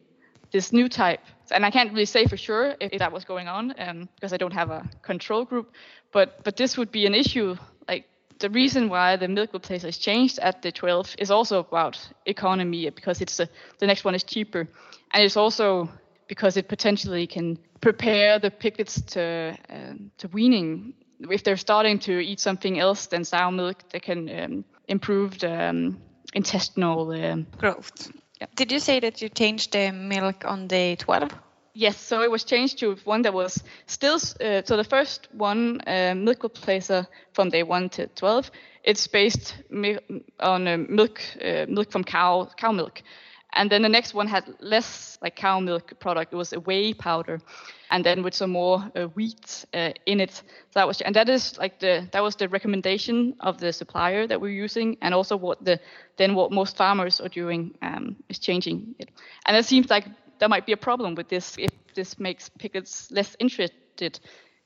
this 0.52 0.74
new 0.74 0.90
type 0.90 1.22
and 1.52 1.66
I 1.66 1.72
can't 1.72 1.92
really 1.92 2.06
say 2.06 2.26
for 2.26 2.38
sure 2.38 2.76
if, 2.80 3.00
that 3.00 3.12
was 3.12 3.26
going 3.26 3.48
on 3.48 3.74
um, 3.78 4.10
because 4.16 4.34
I 4.34 4.38
don't 4.38 4.54
have 4.54 4.70
a 4.70 4.88
control 5.02 5.46
group. 5.46 5.72
But 6.12 6.44
but 6.44 6.58
this 6.58 6.78
would 6.78 6.92
be 6.92 7.06
an 7.06 7.14
issue 7.14 7.56
the 8.40 8.50
reason 8.50 8.90
why 8.90 9.16
the 9.16 9.28
milk 9.28 9.52
replacer 9.52 9.88
is 9.88 9.98
changed 9.98 10.40
at 10.40 10.62
the 10.62 10.72
12 10.72 11.16
is 11.18 11.32
also 11.32 11.60
about 11.60 12.00
economy 12.26 12.90
because 12.90 13.22
it's 13.22 13.40
a, 13.40 13.48
the 13.80 13.88
next 13.88 14.06
one 14.06 14.16
is 14.16 14.24
cheaper, 14.24 14.68
and 15.14 15.24
it's 15.24 15.38
also 15.38 15.90
because 16.28 16.58
it 16.58 16.68
potentially 16.68 17.28
can 17.28 17.58
prepare 17.82 18.40
the 18.40 18.52
piglets 18.52 19.02
to 19.02 19.58
um, 19.70 20.12
to 20.18 20.28
weaning. 20.30 20.94
If 21.20 21.44
they're 21.44 21.58
starting 21.58 22.00
to 22.00 22.20
eat 22.20 22.40
something 22.40 22.80
else 22.80 23.08
than 23.08 23.26
sow 23.26 23.52
milk, 23.52 23.78
they 23.90 24.00
can 24.00 24.30
um, 24.30 24.66
improve 24.88 25.40
the 25.40 25.70
um, 25.70 26.02
intestinal 26.34 27.12
um, 27.12 27.48
growth. 27.58 28.12
Yeah. 28.40 28.48
Did 28.56 28.72
you 28.72 28.80
say 28.80 29.02
that 29.02 29.22
you 29.22 29.28
changed 29.28 29.74
the 29.74 29.92
milk 29.92 30.46
on 30.46 30.68
day 30.68 30.96
12? 30.96 31.30
Yes, 31.74 31.98
so 31.98 32.22
it 32.24 32.32
was 32.32 32.44
changed 32.44 32.80
to 32.80 32.96
one 33.06 33.22
that 33.24 33.34
was 33.34 33.64
still 33.86 34.16
uh, 34.16 34.62
so 34.66 34.76
the 34.76 34.84
first 34.84 35.28
one 35.32 35.82
uh, 35.88 36.14
milk 36.16 36.40
replacer 36.40 37.06
from 37.34 37.50
day 37.50 37.64
one 37.64 37.90
to 37.90 38.08
twelve. 38.08 38.52
It's 38.84 39.08
based 39.08 39.56
mi- 39.70 40.00
on 40.40 40.68
uh, 40.68 40.78
milk 40.78 41.22
milk 41.68 41.92
from 41.92 42.04
cow 42.04 42.50
cow 42.58 42.72
milk, 42.72 43.02
and 43.54 43.70
then 43.70 43.84
the 43.84 43.90
next 43.90 44.14
one 44.14 44.28
had 44.28 44.46
less 44.60 45.18
like 45.22 45.36
cow 45.36 45.60
milk 45.60 45.94
product. 46.00 46.34
It 46.34 46.38
was 46.38 46.54
a 46.54 46.60
whey 46.60 46.94
powder, 46.94 47.40
and 47.92 48.04
then 48.04 48.24
with 48.24 48.34
some 48.34 48.50
more 48.52 48.84
uh, 48.96 49.06
wheat 49.16 49.66
uh, 49.74 49.92
in 50.06 50.20
it. 50.20 50.32
So 50.34 50.44
that 50.80 50.88
was 50.88 51.02
and 51.02 51.16
that 51.16 51.30
is 51.30 51.58
like 51.58 51.80
the 51.80 52.08
that 52.12 52.24
was 52.24 52.36
the 52.36 52.50
recommendation 52.50 53.36
of 53.40 53.60
the 53.60 53.72
supplier 53.72 54.28
that 54.28 54.42
we're 54.42 54.64
using, 54.64 54.98
and 55.02 55.14
also 55.14 55.38
what 55.38 55.64
the 55.64 55.80
then 56.18 56.36
what 56.36 56.52
most 56.52 56.76
farmers 56.78 57.22
are 57.22 57.30
doing 57.30 57.76
um, 57.82 58.16
is 58.28 58.40
changing 58.40 58.96
it. 59.00 59.10
And 59.46 59.56
it 59.56 59.66
seems 59.66 59.90
like 59.90 60.06
there 60.40 60.50
might 60.50 60.66
be 60.66 60.72
a 60.72 60.78
problem 60.78 61.16
with 61.16 61.30
this 61.30 61.56
if 61.58 61.72
this 61.94 62.20
makes 62.20 62.50
pickets 62.50 63.12
less 63.12 63.36
interested 63.40 64.20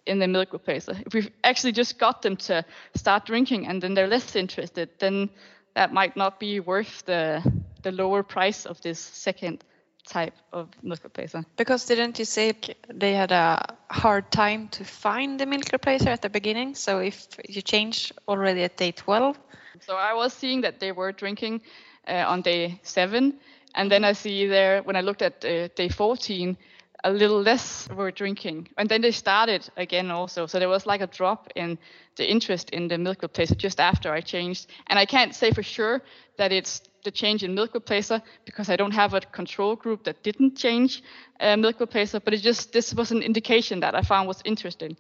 in 0.05 0.19
the 0.19 0.27
milk 0.27 0.51
replacer. 0.51 1.01
If 1.05 1.13
we've 1.13 1.31
actually 1.43 1.71
just 1.71 1.97
got 1.97 2.21
them 2.21 2.35
to 2.37 2.63
start 2.95 3.25
drinking 3.25 3.67
and 3.67 3.81
then 3.81 3.93
they're 3.93 4.07
less 4.07 4.35
interested, 4.35 4.89
then 4.99 5.29
that 5.75 5.93
might 5.93 6.15
not 6.15 6.39
be 6.39 6.59
worth 6.59 7.03
the 7.05 7.41
the 7.81 7.91
lower 7.91 8.23
price 8.23 8.65
of 8.65 8.79
this 8.81 8.99
second 8.99 9.63
type 10.07 10.33
of 10.51 10.69
milk 10.81 11.01
replacer. 11.03 11.45
Because 11.57 11.85
didn't 11.85 12.19
you 12.19 12.25
say 12.25 12.53
they 12.93 13.13
had 13.13 13.31
a 13.31 13.75
hard 13.89 14.31
time 14.31 14.67
to 14.69 14.83
find 14.83 15.39
the 15.39 15.45
milk 15.45 15.65
replacer 15.65 16.07
at 16.07 16.21
the 16.21 16.29
beginning? 16.29 16.75
So 16.75 16.99
if 16.99 17.27
you 17.47 17.61
change 17.61 18.11
already 18.27 18.63
at 18.63 18.77
day 18.77 18.91
12? 18.91 19.37
So 19.81 19.95
I 19.95 20.13
was 20.13 20.33
seeing 20.33 20.61
that 20.61 20.79
they 20.79 20.91
were 20.91 21.11
drinking 21.11 21.61
uh, 22.07 22.25
on 22.27 22.41
day 22.41 22.79
seven 22.83 23.39
And 23.75 23.91
then 23.91 24.03
I 24.03 24.13
see 24.13 24.47
there 24.47 24.81
when 24.83 24.95
I 24.95 25.01
looked 25.01 25.21
at 25.21 25.43
uh, 25.43 25.67
day 25.75 25.89
14, 25.89 26.57
a 27.03 27.11
little 27.11 27.41
less 27.41 27.89
were 27.89 28.11
drinking. 28.11 28.69
And 28.77 28.87
then 28.87 29.01
they 29.01 29.11
started 29.11 29.69
again 29.75 30.09
also. 30.11 30.45
So 30.45 30.59
there 30.59 30.69
was 30.69 30.85
like 30.85 31.01
a 31.01 31.07
drop 31.07 31.49
in 31.55 31.77
the 32.15 32.29
interest 32.29 32.69
in 32.69 32.87
the 32.87 32.97
milk 32.97 33.21
replacer 33.21 33.57
just 33.57 33.79
after 33.79 34.11
I 34.11 34.21
changed. 34.21 34.67
And 34.87 34.97
I 34.97 35.05
can't 35.05 35.35
say 35.35 35.51
for 35.51 35.63
sure 35.63 36.01
that 36.37 36.51
it's 36.51 36.81
the 37.03 37.11
change 37.11 37.43
in 37.43 37.53
milk 37.53 37.73
replacer 37.73 38.21
because 38.45 38.69
I 38.69 38.77
don't 38.77 38.93
have 38.93 39.13
a 39.13 39.19
control 39.19 39.75
group 39.75 40.05
that 40.05 40.23
didn't 40.23 40.55
change 40.55 41.03
uh, 41.41 41.57
milk 41.57 41.79
replacer, 41.79 42.21
but 42.23 42.33
it 42.33 42.41
just 42.41 42.71
this 42.71 42.93
was 42.93 43.11
an 43.11 43.21
indication 43.21 43.81
that 43.81 43.95
I 43.95 44.01
found 44.01 44.27
was 44.27 44.41
interesting. 44.45 44.95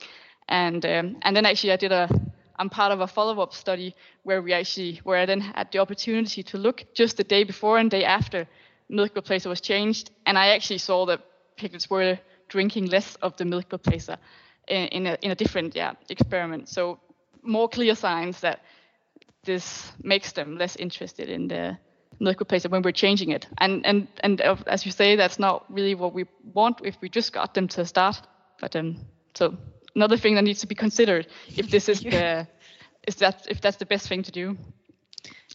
And 0.49 0.85
um, 0.85 1.17
and 1.21 1.35
then 1.35 1.45
actually 1.45 1.71
I 1.71 1.77
did 1.77 1.93
a 1.93 2.09
I'm 2.59 2.69
part 2.69 2.91
of 2.91 2.99
a 2.99 3.07
follow-up 3.07 3.53
study 3.53 3.95
where 4.23 4.41
we 4.41 4.53
actually 4.53 4.99
where 5.03 5.17
I 5.17 5.25
then 5.25 5.41
had 5.41 5.71
the 5.71 5.79
opportunity 5.79 6.43
to 6.43 6.57
look 6.57 6.85
just 6.93 7.17
the 7.17 7.23
day 7.23 7.43
before 7.45 7.77
and 7.77 7.89
day 7.89 8.03
after 8.03 8.47
milk 8.93 9.15
replacer 9.15 9.47
was 9.47 9.61
changed, 9.61 10.11
and 10.25 10.37
I 10.37 10.49
actually 10.49 10.79
saw 10.79 11.05
that 11.07 11.21
piglets 11.57 11.89
were 11.89 12.19
drinking 12.47 12.85
less 12.85 13.15
of 13.21 13.35
the 13.37 13.45
milk 13.45 13.69
replacer 13.69 14.17
in, 14.67 14.87
in, 14.87 15.07
a, 15.07 15.17
in 15.21 15.31
a 15.31 15.35
different 15.35 15.75
yeah, 15.75 15.93
experiment. 16.09 16.69
So 16.69 16.99
more 17.41 17.67
clear 17.67 17.95
signs 17.95 18.39
that 18.41 18.59
this 19.43 19.91
makes 20.01 20.31
them 20.31 20.57
less 20.57 20.75
interested 20.75 21.29
in 21.29 21.47
the 21.47 21.77
milk 22.19 22.39
replacer 22.39 22.69
when 22.69 22.81
we're 22.81 22.91
changing 22.91 23.31
it. 23.31 23.47
And 23.57 23.85
and 23.85 24.07
and 24.23 24.41
as 24.41 24.85
you 24.85 24.91
say, 24.91 25.15
that's 25.15 25.39
not 25.39 25.65
really 25.69 25.95
what 25.95 26.13
we 26.13 26.25
want 26.53 26.81
if 26.83 26.95
we 27.01 27.09
just 27.09 27.33
got 27.33 27.53
them 27.53 27.67
to 27.69 27.85
start. 27.85 28.21
But 28.61 28.75
um, 28.75 28.97
so 29.33 29.57
another 29.95 30.17
thing 30.17 30.35
that 30.35 30.43
needs 30.43 30.61
to 30.61 30.67
be 30.67 30.75
considered 30.75 31.27
if 31.57 31.69
this 31.69 31.89
is 31.89 32.01
the 32.11 32.47
is 33.07 33.15
that 33.15 33.45
if 33.49 33.59
that's 33.59 33.77
the 33.77 33.85
best 33.85 34.07
thing 34.07 34.23
to 34.23 34.31
do. 34.31 34.57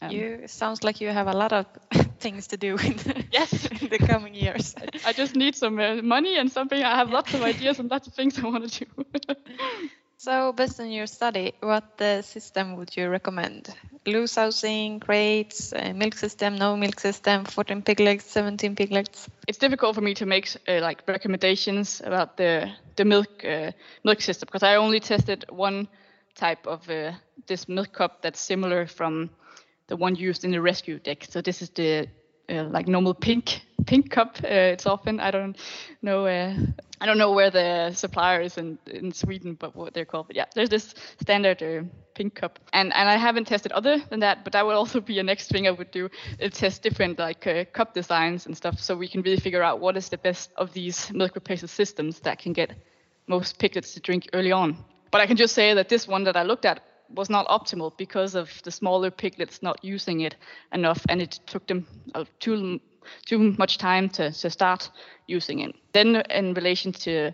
Um, 0.03 0.11
you 0.11 0.47
sounds 0.47 0.85
like 0.85 1.01
you 1.01 1.09
have 1.09 1.27
a 1.27 1.37
lot 1.37 1.53
of 1.53 1.67
things 2.19 2.47
to 2.49 2.57
do 2.57 2.77
in 2.77 2.97
the, 2.97 3.25
yes. 3.33 3.67
in 3.83 3.89
the 3.89 3.99
coming 3.99 4.35
years. 4.35 4.75
I 5.05 5.13
just 5.13 5.35
need 5.37 5.55
some 5.57 5.79
uh, 5.79 6.03
money 6.03 6.37
and 6.37 6.51
something. 6.51 6.83
I 6.83 6.97
have 6.97 7.11
lots 7.11 7.35
of 7.35 7.43
ideas 7.43 7.79
and 7.79 7.91
lots 7.91 8.07
of 8.07 8.15
things 8.15 8.39
I 8.39 8.47
want 8.47 8.71
to 8.71 8.85
do. 8.85 9.05
so, 10.17 10.53
based 10.53 10.81
on 10.81 10.91
your 10.91 11.07
study, 11.07 11.53
what 11.61 12.01
uh, 12.01 12.23
system 12.23 12.77
would 12.77 12.97
you 12.97 13.09
recommend? 13.09 13.75
Loose 14.07 14.37
housing, 14.37 15.01
crates, 15.01 15.73
uh, 15.73 15.93
milk 15.95 16.15
system, 16.15 16.57
no 16.57 16.77
milk 16.77 17.01
system, 17.01 17.45
14 17.45 17.83
piglets, 17.83 18.25
17 18.25 18.75
piglets? 18.77 19.29
It's 19.47 19.59
difficult 19.59 19.95
for 19.95 20.01
me 20.01 20.15
to 20.15 20.27
make 20.27 20.49
uh, 20.69 20.81
like 20.81 21.03
recommendations 21.07 22.01
about 22.05 22.37
the 22.37 22.71
the 22.97 23.05
milk 23.05 23.45
uh, 23.45 23.73
milk 24.05 24.21
system 24.21 24.47
because 24.47 24.63
I 24.63 24.77
only 24.77 25.01
tested 25.01 25.45
one 25.51 25.89
type 26.35 26.67
of 26.67 26.89
uh, 26.89 27.13
this 27.47 27.69
milk 27.69 27.93
cup 27.93 28.23
that's 28.23 28.41
similar 28.41 28.87
from 28.87 29.31
the 29.89 29.97
one 29.97 30.15
used 30.15 30.45
in 30.45 30.51
the 30.51 30.61
rescue 30.61 30.99
deck. 30.99 31.27
So 31.29 31.41
this 31.41 31.61
is 31.63 31.71
the 31.71 32.09
uh, 32.49 32.65
like 32.65 32.89
normal 32.89 33.15
pink 33.15 33.63
pink 33.87 34.11
cup. 34.11 34.37
Uh, 34.45 34.73
it's 34.75 34.87
often 34.87 35.21
I 35.21 35.31
don't 35.31 35.57
know 36.03 36.27
uh, 36.27 36.55
I 37.01 37.07
don't 37.07 37.19
know 37.19 37.33
where 37.33 37.51
the 37.51 37.93
supplier 37.93 38.41
is 38.41 38.59
in 38.59 38.79
in 38.87 39.13
Sweden, 39.13 39.57
but 39.59 39.75
what 39.75 39.95
they're 39.95 40.05
called. 40.05 40.29
But 40.29 40.37
yeah, 40.37 40.47
there's 40.55 40.69
this 40.69 40.95
standard 41.21 41.63
uh, 41.63 41.83
pink 42.15 42.35
cup, 42.35 42.59
and 42.73 42.93
and 42.95 43.09
I 43.09 43.17
haven't 43.17 43.47
tested 43.47 43.73
other 43.73 43.99
than 44.11 44.21
that. 44.21 44.45
But 44.45 44.53
that 44.53 44.65
would 44.67 44.77
also 44.77 45.01
be 45.01 45.19
a 45.19 45.23
next 45.23 45.49
thing 45.49 45.67
I 45.67 45.71
would 45.71 45.91
do. 45.91 46.09
It 46.39 46.55
test 46.55 46.83
different 46.83 47.19
like 47.19 47.47
uh, 47.47 47.65
cup 47.73 47.95
designs 47.95 48.47
and 48.47 48.57
stuff, 48.57 48.79
so 48.79 48.97
we 48.97 49.09
can 49.09 49.23
really 49.23 49.41
figure 49.41 49.63
out 49.63 49.81
what 49.81 49.97
is 49.97 50.09
the 50.09 50.19
best 50.19 50.51
of 50.57 50.73
these 50.73 51.13
milk 51.13 51.35
replacer 51.35 51.69
systems 51.69 52.21
that 52.21 52.39
can 52.39 52.53
get 52.53 52.71
most 53.27 53.59
piglets 53.59 53.95
to 53.95 54.01
drink 54.01 54.29
early 54.33 54.53
on. 54.53 54.77
But 55.11 55.21
I 55.21 55.27
can 55.27 55.37
just 55.37 55.55
say 55.55 55.75
that 55.75 55.89
this 55.89 56.09
one 56.09 56.25
that 56.25 56.37
I 56.37 56.43
looked 56.43 56.65
at 56.65 56.81
was 57.09 57.31
not 57.31 57.47
optimal 57.49 57.97
because 57.97 58.35
of 58.35 58.63
the 58.63 58.71
smaller 58.71 59.11
piglets 59.11 59.63
not 59.63 59.83
using 59.85 60.21
it 60.21 60.37
enough, 60.73 61.05
and 61.09 61.21
it 61.23 61.41
took 61.47 61.67
them 61.67 61.87
uh, 62.15 62.25
too 62.41 62.81
too 63.25 63.55
much 63.59 63.79
time 63.79 64.09
to, 64.11 64.31
to 64.31 64.51
start 64.51 64.91
using 65.27 65.61
it. 65.61 65.75
Then, 65.93 66.17
in 66.31 66.55
relation 66.55 66.93
to 66.93 67.33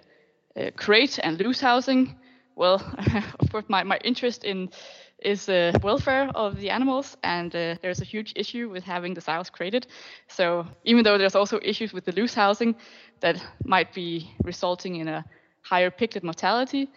uh, 0.56 0.70
crate 0.76 1.18
and 1.22 1.38
loose 1.40 1.60
housing, 1.60 2.14
well, 2.56 2.74
of 3.40 3.50
course, 3.50 3.64
my, 3.68 3.82
my 3.82 3.98
interest 4.04 4.44
in 4.44 4.70
is 5.18 5.46
the 5.46 5.72
uh, 5.74 5.78
welfare 5.82 6.28
of 6.34 6.56
the 6.56 6.70
animals, 6.70 7.16
and 7.22 7.54
uh, 7.54 7.74
there's 7.82 8.00
a 8.00 8.04
huge 8.04 8.32
issue 8.36 8.68
with 8.68 8.84
having 8.84 9.14
the 9.14 9.20
sows 9.20 9.48
crated. 9.50 9.86
So 10.28 10.66
even 10.84 11.02
though 11.02 11.18
there's 11.18 11.34
also 11.34 11.58
issues 11.62 11.92
with 11.92 12.04
the 12.04 12.12
loose 12.12 12.34
housing 12.34 12.76
that 13.20 13.42
might 13.64 13.92
be 13.94 14.30
resulting 14.44 14.96
in 14.96 15.08
a 15.08 15.24
higher 15.62 15.90
piglet 15.90 16.22
mortality, 16.24 16.90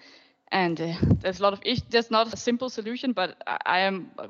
and 0.51 0.79
uh, 0.81 0.93
there's 1.21 1.39
a 1.39 1.43
lot 1.43 1.53
of 1.53 1.61
issues. 1.63 1.83
There's 1.89 2.11
not 2.11 2.33
a 2.33 2.37
simple 2.37 2.69
solution, 2.69 3.13
but 3.13 3.35
I, 3.47 3.57
I 3.65 3.79
am 3.79 4.11
uh, 4.17 4.27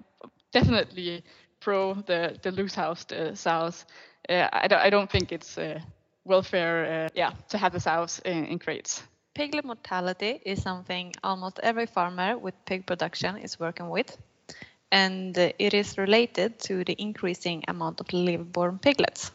definitely 0.51 1.23
pro 1.59 1.93
the 1.93 2.37
the 2.41 2.51
loose 2.51 2.75
housed 2.75 3.13
uh, 3.13 3.35
sows. 3.35 3.85
Uh, 4.29 4.47
I 4.53 4.67
don't 4.67 4.81
I 4.81 4.89
don't 4.89 5.09
think 5.11 5.31
it's 5.31 5.57
uh, 5.57 5.79
welfare. 6.25 7.05
Uh, 7.05 7.09
yeah, 7.15 7.31
to 7.49 7.57
have 7.57 7.71
the 7.71 7.79
sows 7.79 8.19
in, 8.25 8.45
in 8.45 8.59
crates. 8.59 9.03
Piglet 9.35 9.65
mortality 9.65 10.41
is 10.45 10.61
something 10.61 11.13
almost 11.23 11.59
every 11.63 11.85
farmer 11.85 12.37
with 12.37 12.55
pig 12.65 12.85
production 12.85 13.37
is 13.37 13.59
working 13.59 13.89
with, 13.89 14.17
and 14.91 15.37
it 15.37 15.73
is 15.73 15.97
related 15.97 16.59
to 16.59 16.83
the 16.83 16.95
increasing 16.97 17.63
amount 17.67 17.99
of 17.99 18.11
live-born 18.13 18.79
piglets. 18.79 19.31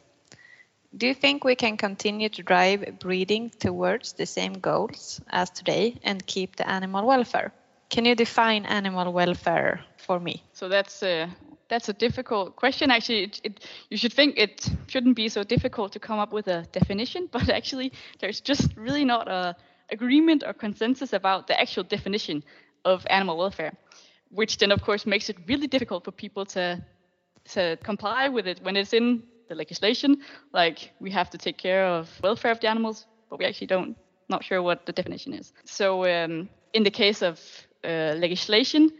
Do 0.94 1.06
you 1.06 1.14
think 1.14 1.42
we 1.42 1.54
can 1.54 1.76
continue 1.76 2.28
to 2.28 2.42
drive 2.42 2.98
breeding 2.98 3.50
towards 3.50 4.12
the 4.12 4.26
same 4.26 4.54
goals 4.54 5.20
as 5.30 5.48
today 5.50 5.96
and 6.02 6.26
keep 6.26 6.56
the 6.56 6.68
animal 6.68 7.06
welfare? 7.06 7.52
Can 7.88 8.04
you 8.04 8.14
define 8.14 8.66
animal 8.66 9.12
welfare 9.12 9.84
for 9.96 10.20
me? 10.20 10.42
So 10.52 10.68
that's 10.68 11.02
a 11.02 11.28
that's 11.68 11.88
a 11.88 11.94
difficult 11.94 12.56
question. 12.56 12.90
Actually, 12.90 13.24
it, 13.24 13.40
it, 13.44 13.66
you 13.88 13.96
should 13.96 14.12
think 14.12 14.34
it 14.36 14.68
shouldn't 14.86 15.16
be 15.16 15.30
so 15.30 15.42
difficult 15.42 15.92
to 15.92 15.98
come 15.98 16.18
up 16.18 16.32
with 16.32 16.46
a 16.48 16.66
definition, 16.72 17.28
but 17.32 17.48
actually, 17.48 17.92
there's 18.20 18.40
just 18.40 18.76
really 18.76 19.04
not 19.04 19.28
a 19.28 19.56
agreement 19.90 20.42
or 20.46 20.52
consensus 20.52 21.12
about 21.14 21.46
the 21.46 21.58
actual 21.58 21.84
definition 21.84 22.44
of 22.84 23.06
animal 23.08 23.38
welfare, 23.38 23.72
which 24.30 24.58
then 24.58 24.72
of 24.72 24.82
course 24.82 25.06
makes 25.06 25.30
it 25.30 25.36
really 25.48 25.66
difficult 25.66 26.04
for 26.04 26.12
people 26.12 26.44
to 26.44 26.84
to 27.44 27.76
comply 27.82 28.28
with 28.28 28.46
it 28.46 28.60
when 28.62 28.76
it's 28.76 28.92
in 28.92 29.22
the 29.52 29.58
legislation. 29.58 30.16
Like 30.52 30.92
we 31.00 31.10
have 31.10 31.30
to 31.30 31.38
take 31.38 31.58
care 31.58 31.86
of 31.86 32.08
welfare 32.22 32.52
of 32.52 32.60
the 32.60 32.68
animals, 32.68 33.06
but 33.28 33.38
we 33.38 33.44
actually 33.44 33.68
don't 33.68 33.96
not 34.28 34.44
sure 34.44 34.62
what 34.62 34.86
the 34.86 34.92
definition 34.92 35.34
is. 35.34 35.52
So 35.64 36.04
um, 36.04 36.48
in 36.72 36.82
the 36.84 36.90
case 36.90 37.22
of 37.22 37.40
uh, 37.84 38.14
legislation, 38.16 38.90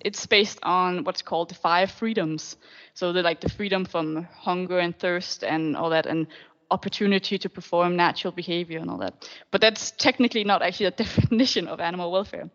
it's 0.00 0.26
based 0.26 0.58
on 0.62 1.04
what's 1.04 1.22
called 1.22 1.48
the 1.50 1.54
five 1.54 1.90
freedoms. 1.90 2.56
So 2.94 3.12
the 3.12 3.22
like 3.22 3.40
the 3.40 3.48
freedom 3.48 3.84
from 3.84 4.26
hunger 4.46 4.78
and 4.78 4.98
thirst 4.98 5.44
and 5.44 5.76
all 5.76 5.90
that, 5.90 6.06
and 6.06 6.26
opportunity 6.70 7.38
to 7.38 7.48
perform 7.48 7.96
natural 7.96 8.32
behavior 8.32 8.80
and 8.80 8.90
all 8.90 8.98
that. 8.98 9.14
But 9.50 9.60
that's 9.60 9.92
technically 9.92 10.44
not 10.44 10.62
actually 10.62 10.86
a 10.86 10.90
definition 11.04 11.68
of 11.68 11.80
animal 11.80 12.10
welfare. 12.10 12.50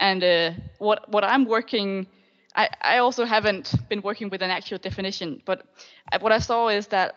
And 0.00 0.22
uh, 0.22 0.50
what 0.78 1.08
what 1.08 1.24
I'm 1.24 1.46
working 1.46 2.06
I, 2.56 2.68
I 2.80 2.98
also 2.98 3.24
haven't 3.24 3.74
been 3.88 4.00
working 4.02 4.30
with 4.30 4.42
an 4.42 4.50
actual 4.50 4.78
definition, 4.78 5.42
but 5.44 5.66
what 6.20 6.32
I 6.32 6.38
saw 6.38 6.68
is 6.68 6.86
that 6.88 7.14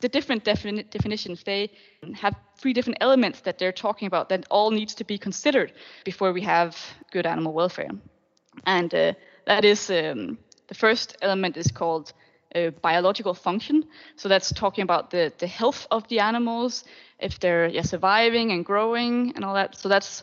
the 0.00 0.08
different 0.08 0.44
defini- 0.44 0.88
definitions 0.90 1.42
they 1.44 1.70
have 2.14 2.34
three 2.58 2.72
different 2.72 2.98
elements 3.00 3.40
that 3.40 3.58
they're 3.58 3.72
talking 3.72 4.06
about 4.06 4.28
that 4.28 4.46
all 4.50 4.70
needs 4.70 4.94
to 4.94 5.04
be 5.04 5.18
considered 5.18 5.72
before 6.04 6.32
we 6.32 6.42
have 6.42 6.76
good 7.12 7.26
animal 7.26 7.52
welfare, 7.52 7.90
and 8.66 8.94
uh, 8.94 9.12
that 9.46 9.64
is 9.64 9.90
um, 9.90 10.38
the 10.68 10.74
first 10.74 11.16
element 11.22 11.56
is 11.56 11.70
called 11.72 12.12
uh, 12.54 12.70
biological 12.82 13.34
function. 13.34 13.84
So 14.16 14.28
that's 14.28 14.52
talking 14.52 14.82
about 14.82 15.10
the 15.10 15.32
the 15.38 15.46
health 15.46 15.86
of 15.90 16.06
the 16.08 16.20
animals, 16.20 16.84
if 17.18 17.40
they're 17.40 17.68
yeah, 17.68 17.82
surviving 17.82 18.52
and 18.52 18.64
growing 18.64 19.32
and 19.34 19.44
all 19.44 19.54
that. 19.54 19.76
So 19.76 19.88
that's 19.88 20.22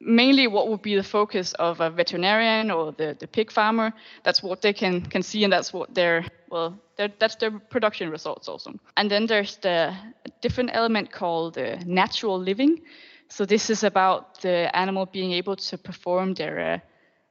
mainly 0.00 0.46
what 0.46 0.68
would 0.68 0.82
be 0.82 0.96
the 0.96 1.02
focus 1.02 1.52
of 1.54 1.80
a 1.80 1.90
veterinarian 1.90 2.70
or 2.70 2.92
the, 2.92 3.16
the 3.18 3.26
pig 3.26 3.50
farmer. 3.50 3.92
That's 4.24 4.42
what 4.42 4.62
they 4.62 4.72
can, 4.72 5.00
can 5.02 5.22
see, 5.22 5.44
and 5.44 5.52
that's 5.52 5.72
what 5.72 5.94
their 5.94 6.24
well, 6.48 6.78
that's 6.96 7.36
their 7.36 7.50
production 7.50 8.10
results 8.10 8.48
also. 8.48 8.72
And 8.96 9.10
then 9.10 9.26
there's 9.26 9.56
the 9.56 9.94
different 10.40 10.70
element 10.72 11.10
called 11.10 11.58
uh, 11.58 11.76
natural 11.84 12.38
living. 12.38 12.82
So 13.28 13.44
this 13.44 13.68
is 13.68 13.82
about 13.82 14.40
the 14.40 14.74
animal 14.76 15.06
being 15.06 15.32
able 15.32 15.56
to 15.56 15.76
perform 15.76 16.34
their 16.34 16.60
uh, 16.60 16.78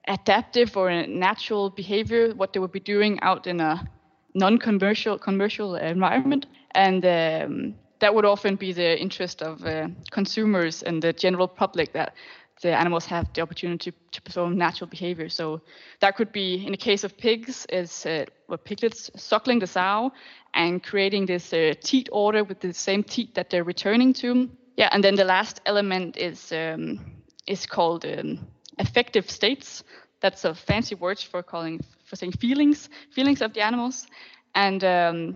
adaptive 0.08 0.76
or 0.76 1.08
natural 1.08 1.70
behavior, 1.70 2.34
what 2.36 2.52
they 2.52 2.60
would 2.60 2.74
be 2.74 2.82
doing 2.82 3.20
out 3.22 3.48
in 3.48 3.62
a 3.62 3.89
non-commercial 4.34 5.18
commercial 5.18 5.76
environment, 5.76 6.46
and 6.72 7.06
um, 7.06 7.76
that 8.00 8.13
would 8.13 8.26
often 8.26 8.56
be 8.56 8.74
the 8.74 9.00
interest 9.00 9.41
of 9.41 9.65
uh, 9.65 9.88
consumers 10.12 10.84
and 10.84 11.02
the 11.02 11.13
general 11.13 11.48
public 11.48 11.94
that 11.94 12.13
the 12.62 12.74
animals 12.74 13.06
have 13.06 13.32
the 13.34 13.41
opportunity 13.41 13.94
to, 14.12 14.22
perform 14.22 14.58
natural 14.58 14.89
behavior. 14.89 15.30
So 15.30 15.62
that 16.00 16.15
could 16.15 16.32
be, 16.32 16.65
in 16.65 16.72
the 16.72 16.78
case 16.78 17.04
of 17.04 17.18
pigs, 17.18 17.65
is 17.70 18.06
uh, 18.06 18.26
piglets 18.63 19.12
suckling 19.15 19.60
the 19.60 19.68
sow 19.68 20.12
and 20.54 20.82
creating 20.82 21.26
this 21.26 21.54
uh, 21.54 21.74
teat 21.82 22.10
order 22.12 22.44
with 22.44 22.60
the 22.62 22.74
same 22.74 23.04
teat 23.04 23.36
that 23.36 23.50
they're 23.50 23.63
returning 23.63 24.13
to. 24.13 24.50
Yeah, 24.78 24.89
and 24.91 25.04
then 25.04 25.15
the 25.15 25.26
last 25.26 25.62
element 25.65 26.18
is 26.18 26.52
um, 26.52 27.00
is 27.46 27.65
called 27.65 28.06
um, 28.06 28.39
affective 28.80 29.30
states. 29.30 29.84
That's 30.22 30.46
a 30.46 30.56
fancy 30.56 30.96
word 30.96 31.20
for 31.20 31.44
calling 31.44 31.82
for 32.06 32.15
saying 32.15 32.34
feelings, 32.34 32.89
feelings 33.12 33.41
of 33.41 33.54
the 33.54 33.62
animals, 33.62 34.08
and 34.54 34.84
um, 34.84 35.36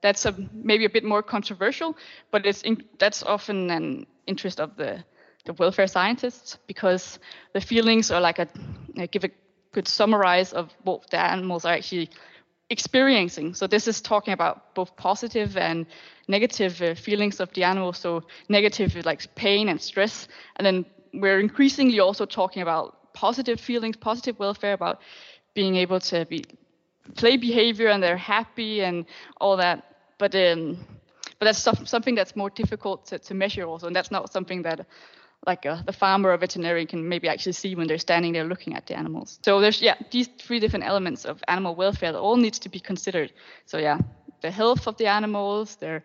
that's 0.00 0.24
a, 0.24 0.34
maybe 0.52 0.84
a 0.84 0.90
bit 0.90 1.04
more 1.04 1.22
controversial, 1.22 1.96
but 2.30 2.46
it's 2.46 2.62
in, 2.62 2.82
that's 2.98 3.22
often 3.22 3.70
an 3.70 4.06
interest 4.26 4.60
of 4.60 4.76
the, 4.76 5.04
the 5.44 5.52
welfare 5.54 5.86
scientists 5.86 6.58
because 6.66 7.18
the 7.52 7.60
feelings 7.60 8.10
are 8.10 8.20
like 8.20 8.38
a, 8.38 8.48
give 9.08 9.24
a 9.24 9.30
good 9.72 9.88
summarize 9.88 10.52
of 10.52 10.70
what 10.84 11.08
the 11.10 11.18
animals 11.18 11.64
are 11.64 11.74
actually 11.74 12.10
experiencing. 12.70 13.54
So 13.54 13.66
this 13.66 13.88
is 13.88 14.00
talking 14.00 14.32
about 14.32 14.74
both 14.74 14.94
positive 14.96 15.56
and 15.56 15.86
negative 16.28 16.80
uh, 16.82 16.94
feelings 16.94 17.40
of 17.40 17.52
the 17.54 17.64
animal. 17.64 17.92
So 17.92 18.22
negative 18.48 18.94
like 19.04 19.34
pain 19.34 19.68
and 19.68 19.80
stress, 19.80 20.28
and 20.56 20.66
then 20.66 20.86
we're 21.12 21.40
increasingly 21.40 21.98
also 22.00 22.26
talking 22.26 22.62
about 22.62 23.12
positive 23.12 23.60
feelings, 23.60 23.96
positive 23.96 24.38
welfare, 24.38 24.72
about 24.72 25.00
being 25.54 25.76
able 25.76 25.98
to 26.00 26.24
be 26.26 26.44
play 27.16 27.36
behavior 27.36 27.88
and 27.88 28.00
they're 28.00 28.16
happy 28.16 28.82
and 28.82 29.04
all 29.40 29.56
that. 29.56 29.84
But 30.18 30.34
um, 30.34 30.78
but 31.38 31.46
that's 31.46 31.58
stuff, 31.58 31.88
something 31.88 32.14
that's 32.14 32.36
more 32.36 32.50
difficult 32.50 33.06
to, 33.06 33.18
to 33.18 33.34
measure 33.34 33.64
also, 33.64 33.86
and 33.86 33.96
that's 33.96 34.10
not 34.10 34.30
something 34.32 34.62
that 34.62 34.86
like 35.46 35.64
a, 35.64 35.70
uh, 35.70 35.82
the 35.82 35.92
farmer 35.92 36.30
or 36.30 36.36
veterinarian 36.36 36.86
can 36.86 37.08
maybe 37.08 37.28
actually 37.28 37.52
see 37.52 37.74
when 37.74 37.86
they're 37.86 37.98
standing 37.98 38.32
there 38.32 38.44
looking 38.44 38.74
at 38.74 38.86
the 38.86 38.96
animals. 38.96 39.38
So 39.42 39.60
there's 39.60 39.80
yeah 39.80 39.94
these 40.10 40.28
three 40.38 40.60
different 40.60 40.84
elements 40.84 41.24
of 41.24 41.42
animal 41.48 41.74
welfare 41.74 42.12
that 42.12 42.18
all 42.18 42.36
needs 42.36 42.58
to 42.60 42.68
be 42.68 42.80
considered. 42.80 43.32
So 43.66 43.78
yeah, 43.78 43.98
the 44.42 44.50
health 44.50 44.86
of 44.86 44.96
the 44.96 45.06
animals, 45.06 45.76
their 45.76 46.04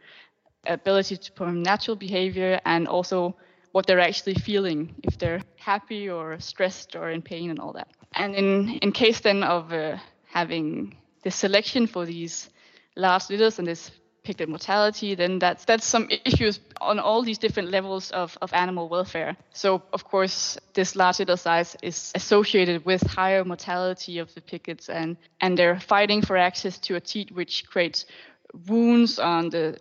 ability 0.65 1.17
to 1.17 1.31
perform 1.31 1.63
natural 1.63 1.97
behavior, 1.97 2.59
and 2.65 2.87
also 2.87 3.35
what 3.71 3.85
they're 3.85 3.99
actually 3.99 4.35
feeling 4.35 4.95
if 5.03 5.17
they're 5.17 5.41
happy 5.57 6.09
or 6.09 6.39
stressed 6.39 6.95
or 6.95 7.09
in 7.09 7.21
pain 7.21 7.49
and 7.49 7.59
all 7.59 7.73
that. 7.73 7.89
And 8.13 8.35
in 8.35 8.79
in 8.81 8.91
case 8.91 9.19
then 9.19 9.43
of 9.43 9.73
uh, 9.73 9.97
having 10.27 10.95
the 11.23 11.31
selection 11.31 11.87
for 11.87 12.05
these 12.05 12.49
last 12.95 13.29
litters 13.29 13.59
and 13.59 13.67
this 13.67 13.91
piglet 14.25 14.49
mortality, 14.49 15.15
then 15.15 15.39
that's 15.39 15.65
that's 15.65 15.85
some 15.85 16.07
issues 16.25 16.59
on 16.81 16.99
all 16.99 17.23
these 17.23 17.37
different 17.37 17.69
levels 17.71 18.11
of, 18.11 18.37
of 18.41 18.53
animal 18.53 18.89
welfare. 18.89 19.37
So 19.53 19.81
of 19.93 20.03
course 20.03 20.57
this 20.73 20.95
large 20.95 21.19
litter 21.19 21.37
size 21.37 21.77
is 21.81 22.11
associated 22.15 22.85
with 22.85 23.01
higher 23.01 23.45
mortality 23.45 24.19
of 24.19 24.33
the 24.33 24.41
piglets 24.41 24.89
and 24.89 25.17
and 25.39 25.57
they're 25.57 25.79
fighting 25.79 26.21
for 26.21 26.37
access 26.37 26.79
to 26.79 26.95
a 26.95 26.99
teat 26.99 27.31
which 27.31 27.65
creates 27.67 28.05
wounds 28.67 29.19
on 29.19 29.49
the 29.49 29.77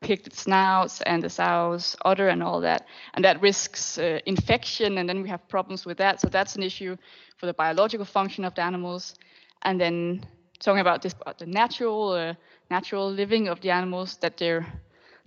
piglet 0.00 0.34
snouts 0.34 1.02
and 1.02 1.22
the 1.22 1.28
sow's 1.28 1.96
udder 2.04 2.28
and 2.28 2.42
all 2.42 2.60
that. 2.60 2.86
And 3.14 3.24
that 3.24 3.42
risks 3.42 3.98
uh, 3.98 4.20
infection 4.26 4.98
and 4.98 5.08
then 5.08 5.22
we 5.22 5.28
have 5.28 5.48
problems 5.48 5.84
with 5.84 5.98
that. 5.98 6.20
So 6.20 6.28
that's 6.28 6.56
an 6.56 6.62
issue 6.62 6.96
for 7.36 7.46
the 7.46 7.54
biological 7.54 8.06
function 8.06 8.44
of 8.44 8.54
the 8.54 8.62
animals. 8.62 9.14
And 9.62 9.80
then 9.80 10.22
talking 10.60 10.80
about 10.80 11.02
this 11.02 11.14
about 11.20 11.38
the 11.38 11.46
natural 11.46 12.12
uh, 12.12 12.34
natural 12.70 13.10
living 13.10 13.48
of 13.48 13.60
the 13.60 13.70
animals 13.70 14.16
that 14.18 14.36
they're 14.36 14.66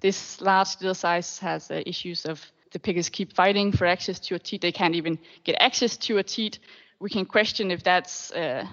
this 0.01 0.41
large 0.41 0.77
deal 0.77 0.95
size 0.95 1.39
has 1.39 1.69
uh, 1.69 1.81
issues 1.85 2.25
of 2.25 2.43
the 2.71 2.79
pigs 2.79 3.09
keep 3.09 3.33
fighting 3.33 3.71
for 3.71 3.85
access 3.85 4.19
to 4.19 4.35
a 4.35 4.39
teat. 4.39 4.61
They 4.61 4.71
can't 4.71 4.95
even 4.95 5.19
get 5.43 5.55
access 5.59 5.97
to 5.97 6.17
a 6.17 6.23
teat. 6.23 6.59
We 6.99 7.09
can 7.09 7.25
question 7.25 7.71
if 7.71 7.83
that's 7.83 8.31
uh, 8.31 8.65